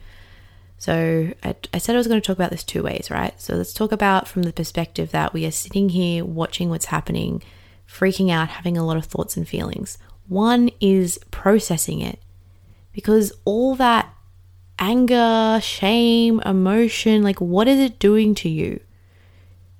So 0.78 1.32
I, 1.42 1.56
I, 1.72 1.78
said 1.78 1.94
I 1.94 1.98
was 1.98 2.06
going 2.06 2.20
to 2.20 2.26
talk 2.26 2.36
about 2.36 2.50
this 2.50 2.64
two 2.64 2.82
ways, 2.82 3.10
right? 3.10 3.40
So 3.40 3.54
let's 3.54 3.72
talk 3.72 3.90
about 3.90 4.28
from 4.28 4.42
the 4.42 4.52
perspective 4.52 5.10
that 5.10 5.32
we 5.32 5.44
are 5.46 5.50
sitting 5.50 5.88
here 5.88 6.24
watching 6.24 6.70
what's 6.70 6.86
happening, 6.86 7.42
freaking 7.88 8.30
out, 8.30 8.48
having 8.48 8.76
a 8.76 8.84
lot 8.84 8.96
of 8.96 9.04
thoughts 9.04 9.36
and 9.36 9.48
feelings. 9.48 9.98
One 10.28 10.70
is 10.80 11.18
processing 11.30 12.00
it 12.00 12.20
because 12.92 13.32
all 13.44 13.74
that 13.76 14.12
anger, 14.78 15.58
shame, 15.62 16.40
emotion, 16.40 17.22
like 17.22 17.40
what 17.40 17.66
is 17.66 17.80
it 17.80 17.98
doing 17.98 18.34
to 18.36 18.48
you? 18.48 18.80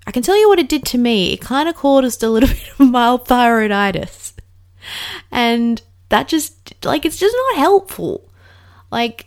I 0.06 0.10
can 0.10 0.22
tell 0.22 0.38
you 0.38 0.48
what 0.48 0.58
it 0.58 0.70
did 0.70 0.86
to 0.86 0.98
me. 0.98 1.32
It 1.34 1.40
kind 1.42 1.68
of 1.68 1.74
caused 1.74 2.22
a 2.22 2.30
little 2.30 2.48
bit 2.54 2.70
of 2.78 2.90
mild 2.90 3.26
thyroiditis. 3.26 4.32
And 5.30 5.82
that 6.08 6.28
just, 6.28 6.82
like, 6.84 7.04
it's 7.04 7.18
just 7.18 7.36
not 7.36 7.58
helpful. 7.58 8.30
Like, 8.90 9.26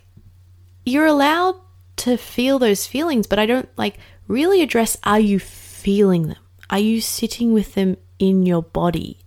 you're 0.84 1.06
allowed 1.06 1.54
to 1.98 2.16
feel 2.16 2.58
those 2.58 2.86
feelings, 2.86 3.28
but 3.28 3.38
I 3.38 3.46
don't 3.46 3.68
like 3.76 3.98
really 4.26 4.60
address 4.60 4.96
are 5.04 5.20
you 5.20 5.38
feeling 5.38 6.28
them? 6.28 6.41
Are 6.72 6.78
you 6.78 7.02
sitting 7.02 7.52
with 7.52 7.74
them 7.74 7.98
in 8.18 8.46
your 8.46 8.62
body? 8.62 9.18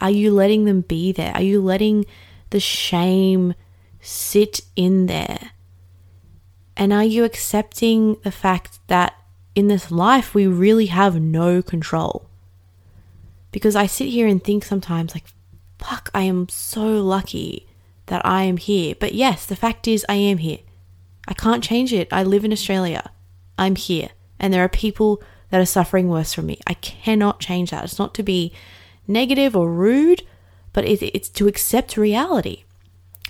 Are 0.00 0.10
you 0.10 0.32
letting 0.32 0.64
them 0.64 0.82
be 0.82 1.10
there? 1.10 1.32
Are 1.34 1.42
you 1.42 1.60
letting 1.60 2.06
the 2.50 2.60
shame 2.60 3.54
sit 4.00 4.60
in 4.76 5.06
there? 5.06 5.50
And 6.76 6.92
are 6.92 7.02
you 7.02 7.24
accepting 7.24 8.16
the 8.22 8.30
fact 8.30 8.78
that 8.86 9.14
in 9.56 9.66
this 9.66 9.90
life 9.90 10.34
we 10.34 10.46
really 10.46 10.86
have 10.86 11.20
no 11.20 11.62
control? 11.62 12.30
Because 13.50 13.74
I 13.74 13.86
sit 13.86 14.08
here 14.08 14.28
and 14.28 14.42
think 14.42 14.64
sometimes, 14.64 15.14
like, 15.14 15.24
fuck, 15.80 16.10
I 16.14 16.22
am 16.22 16.48
so 16.48 17.02
lucky 17.02 17.66
that 18.06 18.24
I 18.24 18.44
am 18.44 18.56
here. 18.56 18.94
But 18.98 19.14
yes, 19.14 19.46
the 19.46 19.56
fact 19.56 19.88
is, 19.88 20.06
I 20.08 20.14
am 20.14 20.38
here. 20.38 20.58
I 21.26 21.34
can't 21.34 21.64
change 21.64 21.92
it. 21.92 22.06
I 22.12 22.22
live 22.22 22.44
in 22.44 22.52
Australia. 22.52 23.10
I'm 23.58 23.74
here. 23.74 24.10
And 24.38 24.54
there 24.54 24.62
are 24.62 24.68
people 24.68 25.20
that 25.54 25.60
are 25.60 25.66
suffering 25.66 26.08
worse 26.08 26.34
from 26.34 26.46
me. 26.46 26.58
I 26.66 26.74
cannot 26.74 27.38
change 27.38 27.70
that. 27.70 27.84
It's 27.84 27.96
not 27.96 28.12
to 28.14 28.24
be 28.24 28.52
negative 29.06 29.54
or 29.54 29.70
rude, 29.70 30.24
but 30.72 30.84
it's 30.84 31.28
to 31.28 31.46
accept 31.46 31.96
reality. 31.96 32.64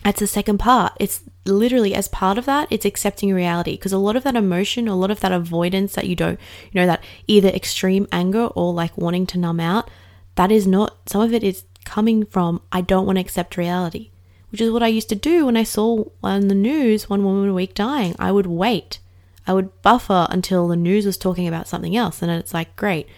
That's 0.03 0.21
the 0.21 0.27
second 0.27 0.57
part. 0.57 0.95
It's 0.99 1.23
literally 1.45 1.95
as 1.95 2.09
part 2.09 2.39
of 2.39 2.47
that, 2.47 2.67
it's 2.71 2.87
accepting 2.87 3.35
reality 3.35 3.73
because 3.73 3.93
a 3.93 3.99
lot 3.99 4.17
of 4.17 4.25
that 4.25 4.37
emotion, 4.37 4.89
a 4.89 4.97
lot 4.97 5.11
of 5.11 5.21
that 5.21 5.33
avoidance 5.33 5.93
that 5.97 6.07
you 6.07 6.17
don't, 6.17 6.41
you 6.73 6.81
know, 6.81 6.87
that 6.87 7.05
either 7.27 7.51
extreme 7.51 8.09
anger 8.11 8.47
or 8.47 8.73
like 8.73 8.97
wanting 8.97 9.27
to 9.27 9.39
numb 9.39 9.61
out, 9.61 9.91
that 10.37 10.51
is 10.51 10.67
not, 10.67 10.97
some 11.05 11.21
of 11.21 11.35
it 11.35 11.45
is 11.45 11.65
coming 11.85 12.25
from, 12.25 12.63
I 12.73 12.81
don't 12.81 13.05
want 13.05 13.17
to 13.17 13.21
accept 13.21 13.59
reality 13.59 14.13
which 14.51 14.61
is 14.61 14.71
what 14.71 14.85
I 14.85 14.87
used 14.87 15.09
to 15.09 15.17
do 15.17 15.47
when 15.47 15.57
I 15.57 15.65
saw 15.65 16.05
on 16.23 16.47
the 16.47 16.55
news 16.55 17.11
one 17.11 17.25
woman 17.25 17.49
a 17.49 17.55
week 17.55 17.75
dying. 17.75 18.15
I 18.21 18.31
would 18.31 18.47
wait. 18.47 19.01
I 19.47 19.53
would 19.53 19.83
buffer 19.83 20.27
until 20.31 20.69
the 20.69 20.77
news 20.77 21.07
was 21.07 21.19
talking 21.19 21.47
about 21.47 21.69
something 21.69 21.97
else. 21.97 22.23
And 22.23 22.31
it's 22.31 22.55
like, 22.55 22.77
great, 22.77 23.09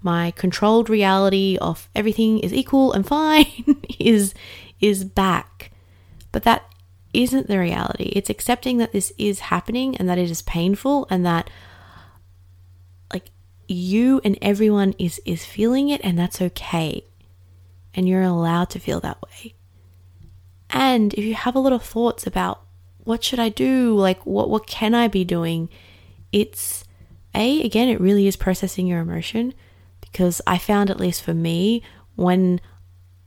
my 0.00 0.32
controlled 0.32 0.88
reality 0.88 1.58
of 1.60 1.88
everything 1.94 2.38
is 2.38 2.52
equal 2.52 2.92
and 2.92 3.06
fine 3.06 3.46
is 3.98 4.34
is 4.80 5.04
back. 5.04 5.70
But 6.32 6.42
that 6.44 6.64
isn't 7.12 7.46
the 7.46 7.58
reality. 7.58 8.10
It's 8.16 8.30
accepting 8.30 8.78
that 8.78 8.92
this 8.92 9.12
is 9.18 9.40
happening 9.40 9.96
and 9.96 10.08
that 10.08 10.18
it 10.18 10.30
is 10.30 10.42
painful 10.42 11.06
and 11.10 11.24
that 11.26 11.50
like 13.12 13.30
you 13.68 14.20
and 14.24 14.38
everyone 14.42 14.94
is 14.98 15.20
is 15.24 15.44
feeling 15.44 15.88
it 15.88 16.00
and 16.02 16.18
that's 16.18 16.40
okay. 16.40 17.04
And 17.94 18.08
you're 18.08 18.22
allowed 18.22 18.70
to 18.70 18.78
feel 18.78 19.00
that 19.00 19.20
way. 19.22 19.54
And 20.70 21.12
if 21.14 21.24
you 21.24 21.34
have 21.34 21.54
a 21.54 21.60
lot 21.60 21.74
of 21.74 21.82
thoughts 21.82 22.26
about 22.26 22.62
what 23.04 23.24
should 23.24 23.38
I 23.38 23.48
do, 23.48 23.96
like 23.96 24.24
what 24.26 24.48
what 24.48 24.66
can 24.66 24.94
I 24.94 25.08
be 25.08 25.24
doing, 25.24 25.68
it's 26.32 26.84
a 27.34 27.62
again 27.62 27.88
it 27.88 28.00
really 28.00 28.26
is 28.26 28.36
processing 28.36 28.86
your 28.86 29.00
emotion 29.00 29.54
because 30.00 30.40
I 30.46 30.58
found 30.58 30.90
at 30.90 31.00
least 31.00 31.22
for 31.22 31.34
me 31.34 31.82
when 32.16 32.60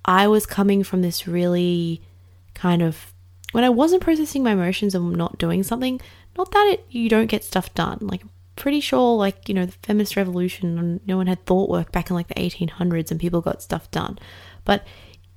I 0.03 0.27
was 0.27 0.46
coming 0.46 0.84
from 0.84 1.01
this 1.01 1.27
really 1.27 2.01
kind 2.53 2.82
of 2.82 3.13
when 3.51 3.63
I 3.63 3.70
wasn't 3.70 4.03
processing 4.03 4.44
my 4.44 4.51
emotions 4.51 4.94
and 4.96 5.15
not 5.15 5.38
doing 5.38 5.63
something, 5.63 6.01
not 6.38 6.51
that 6.51 6.67
it, 6.74 6.86
you 6.89 7.10
don't 7.10 7.27
get 7.27 7.44
stuff 7.44 7.74
done. 7.74 8.00
Like 8.01 8.22
pretty 8.55 8.79
sure 8.79 9.15
like, 9.17 9.48
you 9.48 9.55
know, 9.55 9.65
the 9.65 9.72
feminist 9.84 10.15
revolution 10.15 11.00
no 11.05 11.17
one 11.17 11.27
had 11.27 11.46
thought 11.46 11.70
work 11.70 11.91
back 11.91 12.10
in 12.10 12.15
like 12.15 12.27
the 12.27 12.36
1800s 12.36 13.12
and 13.12 13.20
people 13.20 13.41
got 13.41 13.62
stuff 13.62 13.89
done. 13.91 14.17
But 14.63 14.86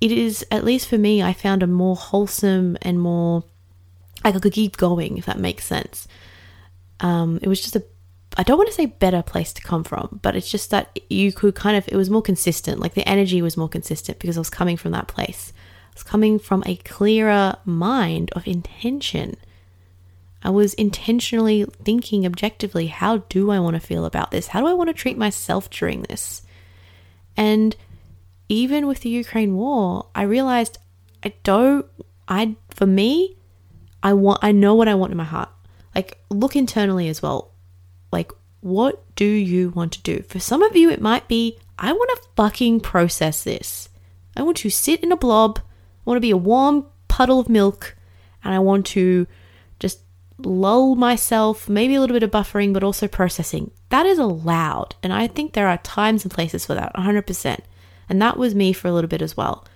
it 0.01 0.13
is, 0.13 0.45
at 0.51 0.65
least 0.65 0.89
for 0.89 0.99
me, 0.99 1.23
I 1.23 1.33
found 1.33 1.63
a 1.63 1.67
more 1.67 1.97
wholesome 1.97 2.77
and 2.83 3.01
more, 3.01 3.45
I 4.25 4.33
could 4.33 4.53
keep 4.53 4.77
going, 4.77 5.19
if 5.19 5.27
that 5.27 5.39
makes 5.39 5.65
sense. 5.65 6.09
Um, 7.01 7.39
it 7.43 7.49
was 7.49 7.61
just 7.61 7.77
a, 7.77 7.85
I 8.37 8.43
don't 8.43 8.59
want 8.59 8.69
to 8.69 8.75
say 8.75 8.87
better 8.87 9.23
place 9.23 9.53
to 9.55 9.63
come 9.63 9.85
from, 9.85 10.21
but 10.23 10.37
it's 10.37 10.51
just 10.51 10.71
that 10.71 10.99
you 11.09 11.33
could 11.33 11.55
kind 11.55 11.77
of, 11.77 11.89
it 11.89 11.97
was 11.97 12.11
more 12.11 12.23
consistent. 12.23 12.81
Like 12.81 12.95
the 12.95 13.09
energy 13.09 13.41
was 13.43 13.57
more 13.57 13.69
consistent 13.69 14.19
because 14.19 14.37
I 14.37 14.41
was 14.41 14.51
coming 14.51 14.77
from 14.77 14.93
that 14.93 15.09
place. 15.09 15.53
I 15.91 15.95
was 15.95 16.03
coming 16.03 16.39
from 16.39 16.63
a 16.67 16.77
clearer 16.77 17.57
mind 17.65 18.31
of 18.33 18.47
intention. 18.47 19.37
I 20.43 20.51
was 20.51 20.75
intentionally 20.75 21.65
thinking 21.85 22.27
objectively, 22.27 22.89
how 22.89 23.19
do 23.29 23.51
I 23.51 23.61
want 23.61 23.75
to 23.75 23.81
feel 23.81 24.05
about 24.05 24.31
this? 24.31 24.49
How 24.49 24.61
do 24.61 24.67
I 24.67 24.75
want 24.75 24.89
to 24.89 24.95
treat 24.95 25.19
myself 25.19 25.71
during 25.71 26.03
this? 26.03 26.43
And 27.37 27.77
even 28.49 28.87
with 28.87 29.01
the 29.01 29.11
Ukraine 29.11 29.55
war, 29.57 30.07
I 30.15 30.23
realized 30.23 30.79
I 31.23 31.35
don't 31.43 31.87
I 32.29 32.57
for 32.71 32.87
me, 32.87 33.37
I 34.03 34.13
want 34.13 34.41
I 34.43 34.53
know 34.53 34.75
what 34.75 34.89
I 34.89 34.95
want 34.95 35.13
in 35.13 35.19
my 35.19 35.25
heart. 35.25 35.51
Like 35.95 36.19
look 36.31 36.57
internally 36.57 37.09
as 37.09 37.23
well. 37.23 37.53
Like 38.13 38.33
what 38.61 39.05
do 39.17 39.25
you 39.25 39.71
want 39.71 39.93
to 39.93 40.03
do? 40.03 40.23
For 40.23 40.39
some 40.39 40.63
of 40.63 40.77
you 40.77 40.91
it 40.91 41.01
might 41.01 41.29
be 41.29 41.59
I 41.79 41.93
want 41.93 42.11
to 42.17 42.29
fucking 42.37 42.81
process 42.81 43.45
this. 43.45 43.89
I 44.37 44.43
want 44.43 44.57
to 44.59 44.71
sit 44.71 45.03
in 45.03 45.13
a 45.13 45.17
blob. 45.17 45.61
I 45.61 45.63
want 46.05 46.17
to 46.17 46.23
be 46.23 46.31
a 46.31 46.37
warm 46.37 46.87
puddle 47.09 47.41
of 47.41 47.49
milk 47.49 47.97
and 48.45 48.55
I 48.55 48.59
want 48.59 48.87
to 48.87 49.27
just 49.79 50.01
lull 50.39 50.95
myself, 50.95 51.69
maybe 51.69 51.95
a 51.95 52.01
little 52.01 52.15
bit 52.15 52.23
of 52.23 52.31
buffering, 52.31 52.73
but 52.73 52.85
also 52.85 53.09
processing. 53.09 53.71
That 53.91 54.07
is 54.07 54.19
allowed. 54.19 54.95
And 55.03 55.13
I 55.13 55.27
think 55.27 55.53
there 55.53 55.69
are 55.69 55.79
times 55.79 56.25
and 56.25 56.33
places 56.33 56.65
for 56.65 56.75
that, 56.75 56.95
100%. 56.95 57.61
And 58.09 58.23
that 58.23 58.37
was 58.37 58.55
me 58.55 58.73
for 58.73 58.89
a 58.89 58.93
little 58.93 59.09
bit 59.09 59.23
as 59.23 59.37
well. 59.37 59.67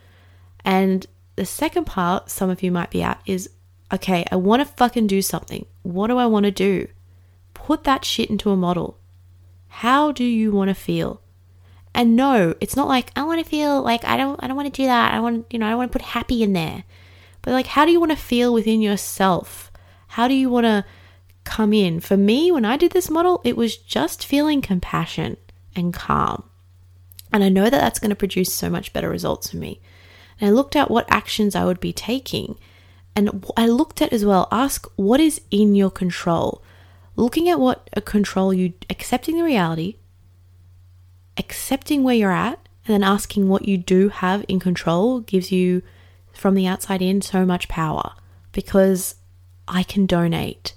And 0.64 1.06
the 1.36 1.46
second 1.46 1.86
part, 1.86 2.30
some 2.30 2.50
of 2.50 2.62
you 2.62 2.70
might 2.70 2.90
be 2.90 3.02
at, 3.02 3.20
is 3.26 3.50
okay, 3.92 4.24
I 4.30 4.36
want 4.36 4.60
to 4.60 4.74
fucking 4.76 5.06
do 5.06 5.22
something. 5.22 5.66
What 5.82 6.08
do 6.08 6.18
I 6.18 6.26
want 6.26 6.44
to 6.44 6.50
do? 6.50 6.88
Put 7.54 7.84
that 7.84 8.04
shit 8.04 8.30
into 8.30 8.50
a 8.50 8.56
model. 8.56 8.98
How 9.68 10.12
do 10.12 10.24
you 10.24 10.52
want 10.52 10.68
to 10.68 10.74
feel? 10.74 11.20
And 11.94 12.16
no, 12.16 12.54
it's 12.60 12.76
not 12.76 12.88
like 12.88 13.10
I 13.14 13.22
want 13.24 13.44
to 13.44 13.48
feel 13.48 13.82
like 13.82 14.04
I 14.04 14.16
don't 14.16 14.42
I 14.42 14.46
don't 14.46 14.56
want 14.56 14.72
to 14.72 14.82
do 14.82 14.86
that. 14.86 15.12
I 15.12 15.20
want, 15.20 15.46
you 15.50 15.58
know, 15.58 15.66
I 15.66 15.74
want 15.74 15.92
to 15.92 15.98
put 15.98 16.06
happy 16.06 16.42
in 16.42 16.52
there. 16.52 16.84
But 17.42 17.52
like 17.52 17.66
how 17.66 17.84
do 17.84 17.92
you 17.92 18.00
want 18.00 18.12
to 18.12 18.16
feel 18.16 18.52
within 18.52 18.80
yourself? 18.80 19.70
How 20.08 20.28
do 20.28 20.34
you 20.34 20.48
want 20.48 20.64
to 20.64 20.84
come 21.44 21.72
in? 21.72 22.00
For 22.00 22.16
me, 22.16 22.50
when 22.50 22.64
I 22.64 22.76
did 22.76 22.92
this 22.92 23.10
model, 23.10 23.40
it 23.44 23.56
was 23.56 23.76
just 23.76 24.24
feeling 24.24 24.62
compassion 24.62 25.36
and 25.76 25.92
calm. 25.92 26.44
And 27.32 27.42
I 27.42 27.48
know 27.48 27.64
that 27.64 27.70
that's 27.70 27.98
going 27.98 28.10
to 28.10 28.16
produce 28.16 28.52
so 28.52 28.68
much 28.68 28.92
better 28.92 29.08
results 29.08 29.50
for 29.50 29.56
me. 29.56 29.80
And 30.38 30.48
I 30.48 30.52
looked 30.52 30.76
at 30.76 30.90
what 30.90 31.06
actions 31.10 31.54
I 31.54 31.64
would 31.64 31.80
be 31.80 31.92
taking. 31.92 32.58
And 33.14 33.44
I 33.56 33.66
looked 33.66 34.00
at 34.00 34.12
as 34.12 34.24
well, 34.24 34.48
ask 34.50 34.86
what 34.96 35.20
is 35.20 35.40
in 35.50 35.74
your 35.74 35.90
control. 35.90 36.62
Looking 37.14 37.48
at 37.48 37.60
what 37.60 37.90
a 37.92 38.00
control 38.00 38.54
you, 38.54 38.72
accepting 38.88 39.36
the 39.36 39.44
reality, 39.44 39.96
accepting 41.36 42.02
where 42.02 42.14
you're 42.14 42.32
at, 42.32 42.58
and 42.86 42.94
then 42.94 43.02
asking 43.02 43.48
what 43.48 43.68
you 43.68 43.76
do 43.76 44.08
have 44.08 44.44
in 44.48 44.58
control 44.58 45.20
gives 45.20 45.52
you, 45.52 45.82
from 46.32 46.54
the 46.54 46.66
outside 46.66 47.02
in, 47.02 47.20
so 47.20 47.44
much 47.44 47.68
power 47.68 48.14
because 48.52 49.16
I 49.68 49.82
can 49.82 50.06
donate. 50.06 50.74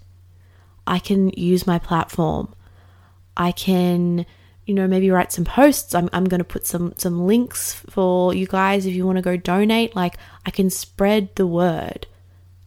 I 0.85 0.99
can 0.99 1.29
use 1.29 1.65
my 1.65 1.79
platform. 1.79 2.53
I 3.37 3.51
can 3.51 4.25
you 4.65 4.73
know, 4.73 4.87
maybe 4.87 5.11
write 5.11 5.31
some 5.31 5.45
posts. 5.45 5.93
I'm, 5.93 6.09
I'm 6.11 6.25
going 6.25 6.39
to 6.39 6.43
put 6.43 6.65
some, 6.65 6.93
some 6.97 7.27
links 7.27 7.73
for 7.73 8.33
you 8.33 8.47
guys 8.47 8.85
if 8.85 8.93
you 8.93 9.05
want 9.05 9.17
to 9.17 9.21
go 9.21 9.37
donate. 9.37 9.95
Like, 9.95 10.17
I 10.45 10.51
can 10.51 10.69
spread 10.69 11.35
the 11.35 11.45
word. 11.45 12.07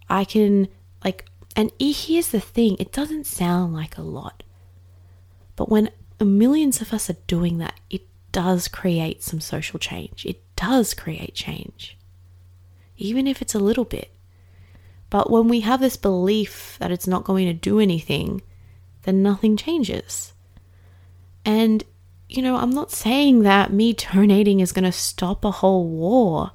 I 0.08 0.24
can, 0.24 0.68
like, 1.04 1.26
and 1.56 1.70
here's 1.78 2.28
the 2.28 2.40
thing 2.40 2.76
it 2.78 2.92
doesn't 2.92 3.26
sound 3.26 3.74
like 3.74 3.96
a 3.98 4.02
lot. 4.02 4.42
But 5.56 5.68
when 5.68 5.90
millions 6.20 6.80
of 6.80 6.92
us 6.92 7.10
are 7.10 7.16
doing 7.26 7.58
that, 7.58 7.74
it 7.90 8.02
does 8.32 8.68
create 8.68 9.22
some 9.22 9.40
social 9.40 9.78
change. 9.78 10.24
It 10.24 10.42
does 10.56 10.94
create 10.94 11.34
change, 11.34 11.96
even 12.96 13.26
if 13.26 13.42
it's 13.42 13.54
a 13.54 13.60
little 13.60 13.84
bit. 13.84 14.12
But 15.10 15.30
when 15.30 15.48
we 15.48 15.60
have 15.60 15.80
this 15.80 15.96
belief 15.96 16.76
that 16.78 16.90
it's 16.90 17.06
not 17.06 17.24
going 17.24 17.46
to 17.46 17.54
do 17.54 17.80
anything, 17.80 18.42
then 19.02 19.22
nothing 19.22 19.56
changes. 19.56 20.34
And, 21.44 21.82
you 22.28 22.42
know, 22.42 22.56
I'm 22.56 22.70
not 22.70 22.92
saying 22.92 23.42
that 23.42 23.72
me 23.72 23.92
donating 24.12 24.60
is 24.60 24.72
going 24.72 24.84
to 24.84 24.92
stop 24.92 25.44
a 25.44 25.50
whole 25.50 25.88
war, 25.88 26.52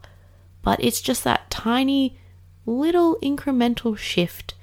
but 0.61 0.83
it's 0.83 1.01
just 1.01 1.23
that 1.23 1.49
tiny 1.49 2.17
little 2.65 3.17
incremental 3.21 3.97
shift. 3.97 4.53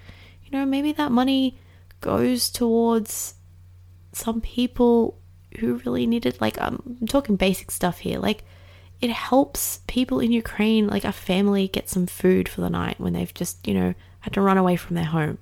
You 0.44 0.50
know, 0.52 0.66
maybe 0.66 0.92
that 0.92 1.12
money 1.12 1.58
goes 2.00 2.48
towards 2.50 3.34
some 4.12 4.40
people 4.40 5.18
who 5.58 5.76
really 5.84 6.06
need 6.06 6.26
it. 6.26 6.40
Like, 6.40 6.60
I'm 6.60 6.98
talking 7.08 7.36
basic 7.36 7.70
stuff 7.70 7.98
here. 7.98 8.18
Like, 8.18 8.44
it 9.00 9.10
helps 9.10 9.80
people 9.86 10.20
in 10.20 10.32
Ukraine, 10.32 10.86
like 10.86 11.04
a 11.04 11.12
family, 11.12 11.68
get 11.68 11.88
some 11.88 12.06
food 12.06 12.48
for 12.48 12.60
the 12.60 12.70
night 12.70 13.00
when 13.00 13.12
they've 13.12 13.32
just, 13.32 13.66
you 13.66 13.74
know, 13.74 13.94
had 14.20 14.34
to 14.34 14.40
run 14.40 14.58
away 14.58 14.76
from 14.76 14.96
their 14.96 15.04
home. 15.04 15.38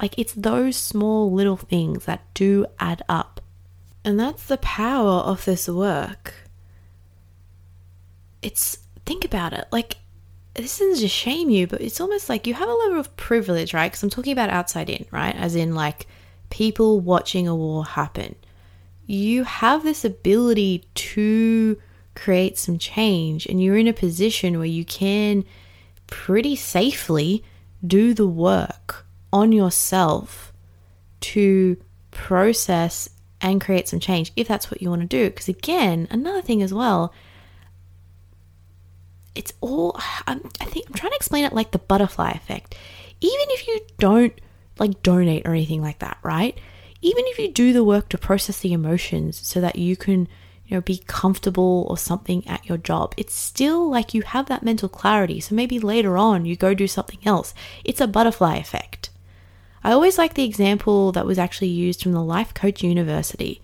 Like, 0.00 0.18
it's 0.18 0.34
those 0.34 0.76
small 0.76 1.32
little 1.32 1.56
things 1.56 2.04
that 2.04 2.22
do 2.34 2.66
add 2.78 3.02
up. 3.08 3.40
And 4.04 4.20
that's 4.20 4.46
the 4.46 4.58
power 4.58 5.20
of 5.20 5.44
this 5.44 5.68
work. 5.68 6.34
It's, 8.42 8.78
think 9.04 9.24
about 9.24 9.52
it. 9.52 9.66
Like, 9.72 9.96
this 10.56 10.80
isn't 10.80 11.00
to 11.02 11.08
shame 11.08 11.50
you, 11.50 11.66
but 11.66 11.80
it's 11.80 12.00
almost 12.00 12.28
like 12.28 12.46
you 12.46 12.54
have 12.54 12.68
a 12.68 12.72
level 12.72 12.98
of 12.98 13.16
privilege, 13.16 13.74
right? 13.74 13.90
Because 13.90 14.02
I'm 14.02 14.10
talking 14.10 14.32
about 14.32 14.50
outside 14.50 14.88
in, 14.88 15.06
right? 15.10 15.34
As 15.34 15.54
in, 15.54 15.74
like, 15.74 16.06
people 16.50 17.00
watching 17.00 17.46
a 17.46 17.54
war 17.54 17.84
happen. 17.84 18.34
You 19.06 19.44
have 19.44 19.82
this 19.82 20.04
ability 20.04 20.84
to 20.94 21.80
create 22.14 22.58
some 22.58 22.78
change, 22.78 23.46
and 23.46 23.62
you're 23.62 23.76
in 23.76 23.88
a 23.88 23.92
position 23.92 24.58
where 24.58 24.66
you 24.66 24.84
can 24.84 25.44
pretty 26.06 26.56
safely 26.56 27.44
do 27.86 28.14
the 28.14 28.26
work 28.26 29.06
on 29.32 29.52
yourself 29.52 30.52
to 31.20 31.76
process 32.10 33.08
and 33.40 33.60
create 33.60 33.86
some 33.88 34.00
change 34.00 34.32
if 34.34 34.48
that's 34.48 34.70
what 34.70 34.80
you 34.80 34.88
want 34.88 35.02
to 35.02 35.06
do. 35.06 35.26
Because, 35.28 35.48
again, 35.48 36.08
another 36.10 36.40
thing 36.40 36.62
as 36.62 36.72
well, 36.72 37.12
it's 39.36 39.52
all, 39.60 39.98
I'm, 40.26 40.48
I 40.60 40.64
think 40.64 40.86
I'm 40.88 40.94
trying 40.94 41.12
to 41.12 41.16
explain 41.16 41.44
it 41.44 41.52
like 41.52 41.70
the 41.70 41.78
butterfly 41.78 42.30
effect. 42.30 42.74
Even 43.20 43.46
if 43.50 43.66
you 43.66 43.80
don't 43.98 44.38
like 44.78 45.02
donate 45.02 45.46
or 45.46 45.50
anything 45.50 45.82
like 45.82 46.00
that, 46.00 46.18
right? 46.22 46.58
Even 47.02 47.24
if 47.26 47.38
you 47.38 47.52
do 47.52 47.72
the 47.72 47.84
work 47.84 48.08
to 48.10 48.18
process 48.18 48.60
the 48.60 48.72
emotions 48.72 49.46
so 49.46 49.60
that 49.60 49.76
you 49.76 49.96
can, 49.96 50.28
you 50.66 50.76
know, 50.76 50.80
be 50.80 51.02
comfortable 51.06 51.86
or 51.88 51.96
something 51.96 52.46
at 52.48 52.66
your 52.66 52.78
job, 52.78 53.14
it's 53.16 53.34
still 53.34 53.88
like 53.88 54.14
you 54.14 54.22
have 54.22 54.46
that 54.46 54.62
mental 54.62 54.88
clarity. 54.88 55.40
So 55.40 55.54
maybe 55.54 55.78
later 55.78 56.16
on 56.18 56.44
you 56.46 56.56
go 56.56 56.74
do 56.74 56.86
something 56.86 57.20
else. 57.24 57.54
It's 57.84 58.00
a 58.00 58.06
butterfly 58.06 58.56
effect. 58.56 59.10
I 59.84 59.92
always 59.92 60.18
like 60.18 60.34
the 60.34 60.44
example 60.44 61.12
that 61.12 61.26
was 61.26 61.38
actually 61.38 61.68
used 61.68 62.02
from 62.02 62.12
the 62.12 62.22
Life 62.22 62.52
Coach 62.52 62.82
University. 62.82 63.60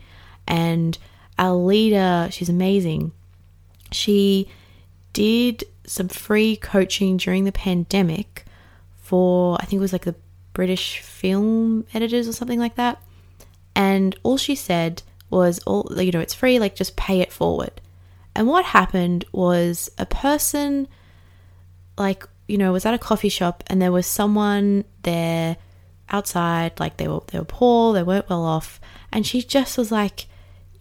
And 0.47 0.97
our 1.39 1.55
leader, 1.55 2.29
she's 2.31 2.49
amazing. 2.49 3.13
She 3.91 4.49
did 5.13 5.65
some 5.87 6.09
free 6.09 6.57
coaching 6.57 7.17
during 7.17 7.45
the 7.45 7.53
pandemic 7.53 8.45
for, 8.97 9.57
I 9.61 9.65
think 9.65 9.79
it 9.79 9.83
was 9.83 9.93
like 9.93 10.05
the 10.05 10.15
British 10.53 11.01
film 11.01 11.87
editors 11.95 12.29
or 12.29 12.33
something 12.33 12.59
like 12.59 12.77
that. 12.77 13.03
And 13.75 14.15
all 14.23 14.37
she 14.37 14.55
said 14.55 15.03
was, 15.31 15.59
all 15.61 15.91
you 15.97 16.13
know, 16.13 16.21
it's 16.21 16.35
free, 16.35 16.59
like 16.59 16.75
just 16.75 16.97
pay 16.97 17.21
it 17.21 17.33
forward. 17.33 17.81
And 18.35 18.47
what 18.47 18.65
happened 18.67 19.25
was 19.33 19.91
a 19.99 20.07
person, 20.07 20.89
like, 21.99 22.27
you 22.49 22.59
know, 22.59 22.73
was 22.73 22.87
at 22.87 22.95
a 22.95 22.99
coffee 22.99 23.29
shop 23.29 23.65
and 23.67 23.81
there 23.81 23.93
was 23.93 24.07
someone 24.07 24.85
there 25.03 25.57
outside, 26.11 26.79
like 26.79 26.97
they 26.99 27.09
were 27.09 27.23
they 27.29 27.39
were 27.39 27.45
poor, 27.45 27.93
they 27.93 28.03
weren't 28.03 28.29
well 28.29 28.45
off, 28.45 28.81
and 29.13 29.27
she 29.27 29.43
just 29.43 29.79
was 29.79 29.91
like, 29.91 30.27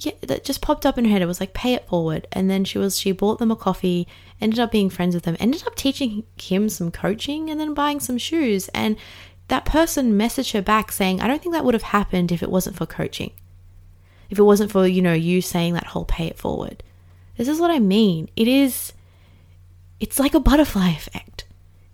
yeah, 0.02 0.14
that 0.22 0.44
just 0.44 0.62
popped 0.62 0.86
up 0.86 0.98
in 0.98 1.06
her 1.06 1.12
head. 1.12 1.22
It 1.22 1.28
was 1.28 1.40
like 1.40 1.54
pay 1.54 1.74
it 1.74 1.88
forward, 1.88 2.28
and 2.32 2.50
then 2.50 2.66
she 2.66 2.78
was 2.78 3.00
she 3.00 3.12
bought 3.12 3.40
them 3.40 3.52
a 3.52 3.56
coffee, 3.56 4.08
ended 4.40 4.60
up 4.60 4.72
being 4.72 4.90
friends 4.90 5.16
with 5.16 5.24
them, 5.24 5.38
ended 5.40 5.64
up 5.68 5.76
teaching 5.76 6.24
him 6.42 6.70
some 6.70 6.92
coaching, 6.92 7.50
and 7.50 7.60
then 7.60 7.74
buying 7.74 8.00
some 8.00 8.18
shoes, 8.18 8.68
and 8.70 8.98
that 9.52 9.66
person 9.66 10.14
messaged 10.14 10.54
her 10.54 10.62
back 10.62 10.94
saying, 10.94 11.20
I 11.20 11.28
don't 11.28 11.42
think 11.42 11.54
that 11.54 11.66
would 11.66 11.74
have 11.74 11.84
happened 11.84 12.32
if 12.32 12.42
it 12.42 12.50
wasn't 12.50 12.78
for 12.78 12.86
coaching. 12.86 13.34
If 14.30 14.40
it 14.40 14.44
wasn't 14.44 14.72
for, 14.72 14.88
you 14.88 15.02
know, 15.02 15.14
you 15.14 15.42
saying 15.42 15.74
that 15.74 15.88
whole 15.88 16.06
pay 16.06 16.28
it 16.28 16.38
forward. 16.38 16.84
This 17.36 17.50
is 17.50 17.60
what 17.60 17.70
I 17.70 17.80
mean. 17.80 18.30
It 18.38 18.48
is, 18.48 18.94
it's 20.00 20.20
like 20.20 20.34
a 20.34 20.40
butterfly 20.40 20.90
effect. 20.96 21.44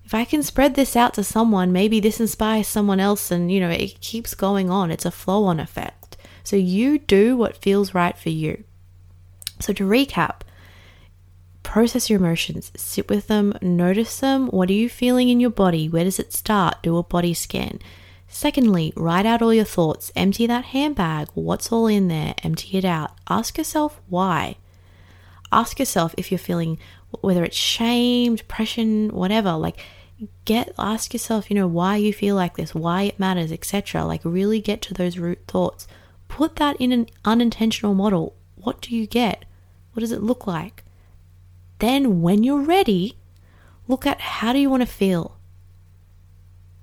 If 0.06 0.14
I 0.14 0.24
can 0.24 0.44
spread 0.44 0.76
this 0.76 0.96
out 0.96 1.16
to 1.16 1.24
someone, 1.24 1.72
maybe 1.74 2.00
this 2.00 2.20
inspires 2.20 2.68
someone 2.68 3.00
else 3.00 3.32
and, 3.32 3.52
you 3.52 3.60
know, 3.60 3.72
it 3.72 4.02
keeps 4.02 4.36
going 4.36 4.70
on. 4.70 4.92
It's 4.92 5.06
a 5.06 5.10
flow 5.10 5.46
on 5.46 5.60
effect. 5.60 5.97
So 6.48 6.56
you 6.56 6.98
do 6.98 7.36
what 7.36 7.58
feels 7.58 7.94
right 7.94 8.18
for 8.18 8.30
you. 8.30 8.64
So 9.60 9.74
to 9.74 9.84
recap, 9.84 10.44
process 11.62 12.10
your 12.10 12.20
emotions, 12.20 12.72
sit 12.74 13.10
with 13.10 13.28
them, 13.28 13.54
notice 13.62 14.22
them. 14.22 14.48
What 14.48 14.70
are 14.70 14.74
you 14.74 14.88
feeling 14.88 15.28
in 15.28 15.42
your 15.42 15.50
body? 15.50 15.90
Where 15.90 16.06
does 16.06 16.20
it 16.20 16.32
start? 16.32 16.82
Do 16.82 16.96
a 16.96 17.04
body 17.04 17.34
scan. 17.34 17.80
Secondly, 18.30 18.94
write 18.96 19.26
out 19.26 19.42
all 19.42 19.54
your 19.54 19.66
thoughts. 19.66 20.10
Empty 20.16 20.48
that 20.48 20.64
handbag. 20.68 21.28
What's 21.34 21.70
all 21.70 21.88
in 21.88 22.08
there? 22.08 22.34
Empty 22.42 22.78
it 22.78 22.86
out. 22.86 23.12
Ask 23.30 23.58
yourself 23.58 24.00
why. 24.08 24.56
Ask 25.52 25.80
yourself 25.80 26.16
if 26.18 26.32
you're 26.32 26.38
feeling 26.38 26.80
whether 27.20 27.44
it's 27.44 27.58
shame, 27.58 28.38
depression, 28.38 29.10
whatever. 29.10 29.52
Like, 29.52 29.84
get 30.46 30.74
ask 30.80 31.12
yourself, 31.12 31.52
you 31.52 31.58
know, 31.58 31.68
why 31.68 31.98
you 31.98 32.14
feel 32.14 32.38
like 32.38 32.56
this, 32.56 32.74
why 32.74 33.02
it 33.02 33.20
matters, 33.20 33.52
etc. 33.52 34.06
Like, 34.06 34.22
really 34.24 34.62
get 34.62 34.82
to 34.84 34.94
those 34.94 35.18
root 35.18 35.40
thoughts. 35.46 35.90
Put 36.28 36.58
that 36.58 36.76
in 36.78 36.92
an 36.92 37.08
unintentional 37.26 37.94
model. 37.94 38.36
What 38.56 38.82
do 38.82 38.96
you 38.96 39.08
get? 39.08 39.46
What 39.94 40.02
does 40.02 40.12
it 40.12 40.22
look 40.22 40.46
like? 40.46 40.84
Then, 41.80 42.22
when 42.22 42.44
you're 42.44 42.62
ready, 42.62 43.18
look 43.88 44.06
at 44.06 44.20
how 44.20 44.54
do 44.54 44.60
you 44.60 44.70
want 44.70 44.82
to 44.82 44.88
feel? 44.88 45.38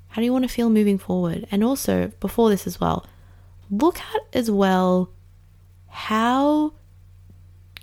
How 0.08 0.20
do 0.20 0.24
you 0.24 0.32
want 0.32 0.44
to 0.44 0.48
feel 0.48 0.70
moving 0.70 0.98
forward? 0.98 1.46
And 1.50 1.64
also, 1.64 2.12
before 2.20 2.48
this 2.48 2.66
as 2.66 2.80
well, 2.80 3.04
look 3.70 3.98
at 3.98 4.20
as 4.32 4.50
well 4.50 5.10
how 5.94 6.72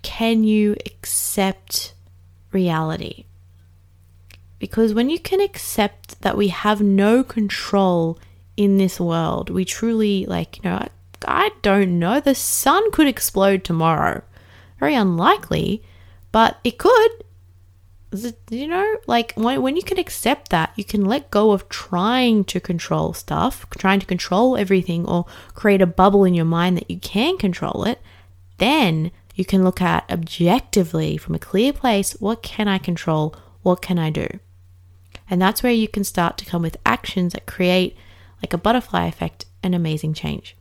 can 0.02 0.44
you 0.44 0.76
accept 0.86 1.94
reality? 2.52 3.26
Because 4.60 4.94
when 4.94 5.10
you 5.10 5.18
can 5.18 5.40
accept 5.40 6.22
that 6.22 6.38
we 6.38 6.50
have 6.50 6.82
no 6.82 7.24
control 7.24 8.20
in 8.58 8.78
this 8.78 9.00
world, 9.00 9.50
we 9.50 9.64
truly, 9.64 10.26
like, 10.26 10.58
you 10.58 10.70
know, 10.70 10.88
I 11.28 11.52
don't 11.62 12.00
know, 12.00 12.20
the 12.20 12.36
sun 12.36 12.92
could 12.92 13.08
explode 13.08 13.64
tomorrow. 13.64 14.22
Very 14.80 14.96
unlikely, 14.96 15.84
but 16.32 16.60
it 16.64 16.78
could. 16.78 17.12
You 18.50 18.68
know, 18.68 18.98
like 19.08 19.34
when, 19.36 19.62
when 19.62 19.78
you 19.78 19.84
can 19.84 19.98
accept 19.98 20.50
that, 20.50 20.74
you 20.76 20.84
can 20.84 21.06
let 21.06 21.32
go 21.32 21.52
of 21.52 21.70
trying 21.70 22.44
to 22.46 22.60
control 22.60 23.14
stuff, 23.14 23.66
trying 23.78 24.02
to 24.02 24.06
control 24.06 24.58
everything, 24.58 25.06
or 25.06 25.26
create 25.54 25.82
a 25.82 25.88
bubble 25.88 26.26
in 26.26 26.34
your 26.34 26.46
mind 26.46 26.78
that 26.78 26.92
you 26.92 27.00
can 27.00 27.38
control 27.38 27.86
it. 27.86 28.02
Then 28.58 29.12
you 29.34 29.46
can 29.46 29.64
look 29.64 29.82
at 29.82 30.12
objectively 30.12 31.16
from 31.16 31.36
a 31.36 31.40
clear 31.40 31.72
place 31.72 32.14
what 32.20 32.44
can 32.44 32.68
I 32.68 32.80
control? 32.80 33.34
What 33.62 33.82
can 33.82 33.98
I 33.98 34.10
do? 34.10 34.28
And 35.30 35.42
that's 35.42 35.64
where 35.64 35.72
you 35.72 35.88
can 35.88 36.04
start 36.04 36.38
to 36.40 36.46
come 36.46 36.62
with 36.62 36.78
actions 36.86 37.32
that 37.34 37.46
create, 37.46 37.96
like 38.42 38.54
a 38.54 38.58
butterfly 38.58 39.06
effect, 39.06 39.46
an 39.64 39.74
amazing 39.74 40.14
change. 40.14 40.58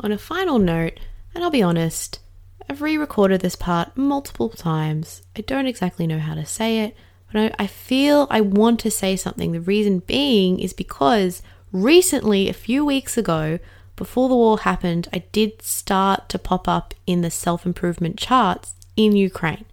On 0.00 0.12
a 0.12 0.18
final 0.18 0.58
note, 0.58 0.98
and 1.34 1.42
I'll 1.42 1.50
be 1.50 1.62
honest, 1.62 2.20
I've 2.68 2.82
re 2.82 2.96
recorded 2.96 3.40
this 3.40 3.56
part 3.56 3.96
multiple 3.96 4.48
times. 4.48 5.22
I 5.36 5.40
don't 5.42 5.66
exactly 5.66 6.06
know 6.06 6.18
how 6.18 6.34
to 6.34 6.46
say 6.46 6.80
it, 6.80 6.96
but 7.32 7.40
I, 7.40 7.64
I 7.64 7.66
feel 7.66 8.26
I 8.30 8.40
want 8.40 8.80
to 8.80 8.90
say 8.90 9.16
something. 9.16 9.52
The 9.52 9.60
reason 9.60 10.00
being 10.00 10.58
is 10.58 10.72
because 10.72 11.42
recently, 11.72 12.48
a 12.48 12.54
few 12.54 12.84
weeks 12.84 13.16
ago, 13.16 13.58
before 13.96 14.28
the 14.28 14.36
war 14.36 14.58
happened, 14.60 15.08
I 15.12 15.24
did 15.32 15.62
start 15.62 16.28
to 16.30 16.38
pop 16.38 16.66
up 16.66 16.94
in 17.06 17.20
the 17.20 17.30
self 17.30 17.66
improvement 17.66 18.18
charts 18.18 18.74
in 18.96 19.16
Ukraine. 19.16 19.64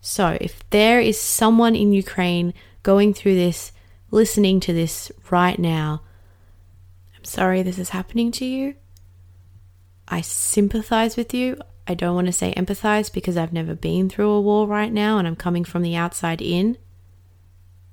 So, 0.00 0.38
if 0.40 0.68
there 0.70 1.00
is 1.00 1.20
someone 1.20 1.74
in 1.74 1.92
Ukraine 1.92 2.54
going 2.82 3.12
through 3.12 3.34
this, 3.34 3.72
listening 4.10 4.60
to 4.60 4.72
this 4.72 5.12
right 5.30 5.58
now, 5.58 6.02
I'm 7.16 7.24
sorry 7.24 7.62
this 7.62 7.78
is 7.78 7.90
happening 7.90 8.30
to 8.32 8.44
you. 8.44 8.74
I 10.08 10.20
sympathize 10.22 11.16
with 11.16 11.32
you. 11.34 11.58
I 11.86 11.94
don't 11.94 12.14
want 12.14 12.26
to 12.26 12.32
say 12.32 12.52
empathize 12.54 13.12
because 13.12 13.36
I've 13.36 13.52
never 13.52 13.74
been 13.74 14.08
through 14.08 14.30
a 14.30 14.40
war 14.40 14.66
right 14.66 14.92
now 14.92 15.18
and 15.18 15.26
I'm 15.26 15.36
coming 15.36 15.64
from 15.64 15.82
the 15.82 15.96
outside 15.96 16.42
in. 16.42 16.76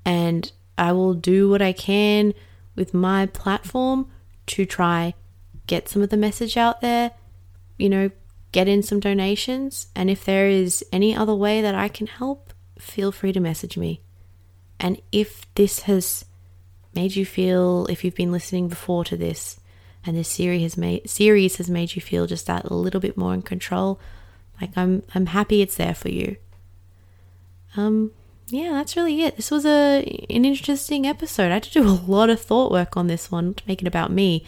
And 0.05 0.51
I 0.77 0.91
will 0.91 1.13
do 1.13 1.49
what 1.49 1.61
I 1.61 1.73
can 1.73 2.33
with 2.75 2.93
my 2.93 3.25
platform 3.27 4.09
to 4.47 4.65
try 4.65 5.13
get 5.67 5.89
some 5.89 6.01
of 6.01 6.09
the 6.09 6.17
message 6.17 6.57
out 6.57 6.81
there 6.81 7.11
you 7.77 7.89
know, 7.89 8.11
get 8.51 8.67
in 8.67 8.83
some 8.83 8.99
donations. 8.99 9.87
And 9.95 10.09
if 10.09 10.25
there 10.25 10.47
is 10.47 10.83
any 10.91 11.15
other 11.15 11.35
way 11.35 11.61
that 11.61 11.75
I 11.75 11.87
can 11.87 12.07
help, 12.07 12.53
feel 12.79 13.11
free 13.11 13.33
to 13.33 13.39
message 13.39 13.77
me. 13.77 14.01
And 14.79 15.01
if 15.11 15.45
this 15.55 15.81
has 15.81 16.25
made 16.93 17.15
you 17.15 17.25
feel, 17.25 17.85
if 17.87 18.03
you've 18.03 18.15
been 18.15 18.31
listening 18.31 18.67
before 18.67 19.03
to 19.05 19.17
this, 19.17 19.59
and 20.05 20.15
this 20.15 20.29
series 20.29 20.61
has 20.61 20.77
made 20.77 21.09
series 21.09 21.57
has 21.57 21.69
made 21.69 21.95
you 21.95 22.01
feel 22.01 22.27
just 22.27 22.47
that 22.47 22.65
a 22.65 22.73
little 22.73 22.99
bit 22.99 23.17
more 23.17 23.33
in 23.33 23.41
control, 23.41 23.99
like 24.61 24.71
I'm 24.75 25.03
I'm 25.13 25.27
happy 25.27 25.61
it's 25.61 25.75
there 25.75 25.95
for 25.95 26.09
you. 26.09 26.37
Um, 27.75 28.11
yeah, 28.49 28.71
that's 28.73 28.95
really 28.95 29.23
it. 29.23 29.35
This 29.35 29.51
was 29.51 29.65
a 29.65 30.03
an 30.29 30.45
interesting 30.45 31.07
episode. 31.07 31.51
I 31.51 31.55
had 31.55 31.63
to 31.63 31.71
do 31.71 31.83
a 31.87 32.01
lot 32.07 32.29
of 32.29 32.39
thought 32.39 32.71
work 32.71 32.95
on 32.95 33.07
this 33.07 33.31
one 33.31 33.53
to 33.55 33.63
make 33.67 33.81
it 33.81 33.87
about 33.87 34.11
me, 34.11 34.45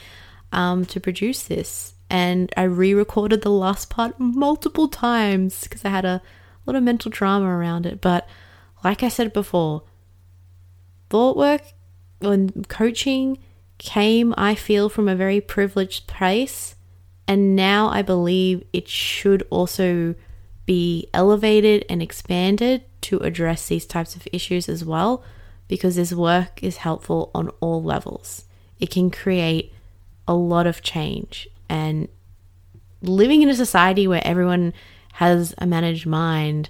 um, 0.51 0.85
to 0.85 0.99
produce 0.99 1.43
this, 1.43 1.93
and 2.09 2.53
I 2.55 2.63
re-recorded 2.63 3.41
the 3.41 3.49
last 3.49 3.89
part 3.89 4.19
multiple 4.19 4.87
times 4.87 5.63
because 5.63 5.83
I 5.83 5.89
had 5.89 6.05
a 6.05 6.21
lot 6.65 6.75
of 6.75 6.83
mental 6.83 7.09
drama 7.09 7.47
around 7.47 7.85
it. 7.85 7.99
But 7.99 8.27
like 8.83 9.01
I 9.01 9.09
said 9.09 9.33
before, 9.33 9.83
thought 11.09 11.35
work 11.35 11.63
and 12.21 12.67
coaching 12.67 13.39
came, 13.77 14.33
I 14.37 14.55
feel, 14.55 14.89
from 14.89 15.07
a 15.07 15.15
very 15.15 15.41
privileged 15.41 16.07
place, 16.07 16.75
and 17.27 17.55
now 17.55 17.89
I 17.89 18.01
believe 18.01 18.63
it 18.73 18.87
should 18.87 19.45
also 19.49 20.15
be 20.65 21.07
elevated 21.13 21.85
and 21.89 22.01
expanded 22.01 22.83
to 23.01 23.17
address 23.19 23.67
these 23.67 23.85
types 23.85 24.15
of 24.15 24.27
issues 24.31 24.67
as 24.67 24.83
well 24.83 25.23
because 25.67 25.95
this 25.95 26.13
work 26.13 26.61
is 26.63 26.77
helpful 26.77 27.31
on 27.33 27.49
all 27.59 27.81
levels. 27.83 28.45
It 28.79 28.89
can 28.89 29.11
create 29.11 29.73
a 30.27 30.33
lot 30.33 30.67
of 30.67 30.81
change 30.81 31.47
and 31.69 32.07
living 33.01 33.41
in 33.41 33.49
a 33.49 33.55
society 33.55 34.07
where 34.07 34.25
everyone 34.25 34.73
has 35.13 35.53
a 35.57 35.65
managed 35.65 36.05
mind 36.05 36.69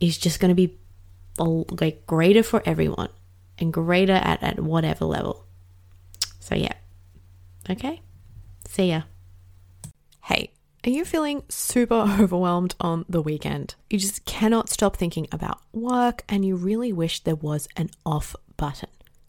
is 0.00 0.18
just 0.18 0.40
going 0.40 0.48
to 0.48 0.54
be 0.54 0.76
like 1.38 2.06
greater 2.06 2.42
for 2.42 2.62
everyone 2.66 3.08
and 3.58 3.72
greater 3.72 4.12
at, 4.12 4.42
at 4.42 4.60
whatever 4.60 5.04
level. 5.04 5.46
So 6.42 6.56
yeah. 6.56 6.74
Okay. 7.70 8.02
See 8.66 8.90
ya. 8.90 9.02
Hey, 10.24 10.52
are 10.84 10.90
you 10.90 11.04
feeling 11.04 11.44
super 11.48 11.94
overwhelmed 12.20 12.74
on 12.80 13.04
the 13.08 13.22
weekend? 13.22 13.76
You 13.88 13.98
just 14.00 14.24
cannot 14.24 14.68
stop 14.68 14.96
thinking 14.96 15.28
about 15.30 15.60
work 15.72 16.24
and 16.28 16.44
you 16.44 16.56
really 16.56 16.92
wish 16.92 17.20
there 17.20 17.36
was 17.36 17.68
an 17.76 17.90
off 18.04 18.34
button. 18.56 18.88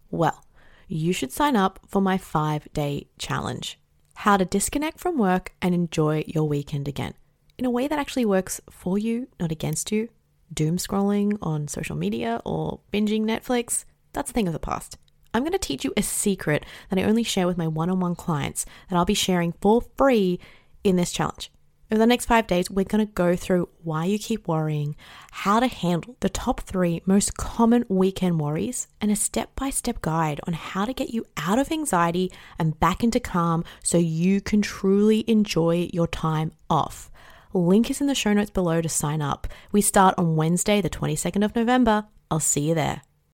Well, 0.09 0.43
you 0.87 1.13
should 1.13 1.31
sign 1.31 1.55
up 1.55 1.79
for 1.87 2.01
my 2.01 2.17
five 2.17 2.67
day 2.73 3.05
challenge 3.19 3.79
how 4.15 4.37
to 4.37 4.45
disconnect 4.45 4.99
from 4.99 5.19
work 5.19 5.53
and 5.61 5.75
enjoy 5.75 6.23
your 6.25 6.47
weekend 6.47 6.87
again 6.87 7.13
in 7.59 7.65
a 7.65 7.69
way 7.71 7.87
that 7.87 7.99
actually 7.99 8.25
works 8.25 8.59
for 8.71 8.97
you, 8.97 9.27
not 9.39 9.51
against 9.51 9.91
you. 9.91 10.09
Doom 10.51 10.77
scrolling 10.77 11.37
on 11.43 11.67
social 11.67 11.95
media 11.95 12.41
or 12.43 12.79
binging 12.91 13.21
Netflix, 13.21 13.85
that's 14.13 14.31
a 14.31 14.33
thing 14.33 14.47
of 14.47 14.53
the 14.53 14.59
past. 14.59 14.97
I'm 15.33 15.43
going 15.43 15.53
to 15.53 15.57
teach 15.57 15.83
you 15.83 15.93
a 15.97 16.03
secret 16.03 16.65
that 16.89 16.99
I 16.99 17.03
only 17.03 17.23
share 17.23 17.47
with 17.47 17.57
my 17.57 17.67
one 17.67 17.89
on 17.89 17.99
one 17.99 18.15
clients 18.15 18.65
that 18.89 18.95
I'll 18.95 19.05
be 19.05 19.13
sharing 19.13 19.53
for 19.61 19.81
free 19.97 20.39
in 20.83 20.95
this 20.95 21.11
challenge. 21.11 21.49
Over 21.91 21.99
the 21.99 22.07
next 22.07 22.25
five 22.25 22.47
days, 22.47 22.71
we're 22.71 22.85
going 22.85 23.05
to 23.05 23.13
go 23.13 23.35
through 23.35 23.69
why 23.83 24.05
you 24.05 24.17
keep 24.17 24.47
worrying, 24.47 24.95
how 25.31 25.59
to 25.59 25.67
handle 25.67 26.15
the 26.21 26.29
top 26.29 26.61
three 26.61 27.03
most 27.05 27.37
common 27.37 27.85
weekend 27.87 28.39
worries, 28.39 28.87
and 28.99 29.11
a 29.11 29.15
step 29.15 29.55
by 29.55 29.69
step 29.69 30.01
guide 30.01 30.41
on 30.47 30.53
how 30.53 30.85
to 30.85 30.93
get 30.93 31.13
you 31.13 31.25
out 31.37 31.59
of 31.59 31.71
anxiety 31.71 32.31
and 32.57 32.79
back 32.79 33.03
into 33.03 33.19
calm 33.19 33.63
so 33.83 33.99
you 33.99 34.41
can 34.41 34.61
truly 34.61 35.23
enjoy 35.27 35.87
your 35.93 36.07
time 36.07 36.51
off. 36.67 37.11
Link 37.53 37.91
is 37.91 38.01
in 38.01 38.07
the 38.07 38.15
show 38.15 38.33
notes 38.33 38.49
below 38.49 38.81
to 38.81 38.89
sign 38.89 39.21
up. 39.21 39.47
We 39.71 39.81
start 39.81 40.15
on 40.17 40.35
Wednesday, 40.35 40.81
the 40.81 40.89
22nd 40.89 41.45
of 41.45 41.55
November. 41.55 42.05
I'll 42.31 42.39
see 42.39 42.69
you 42.69 42.73
there. 42.73 43.03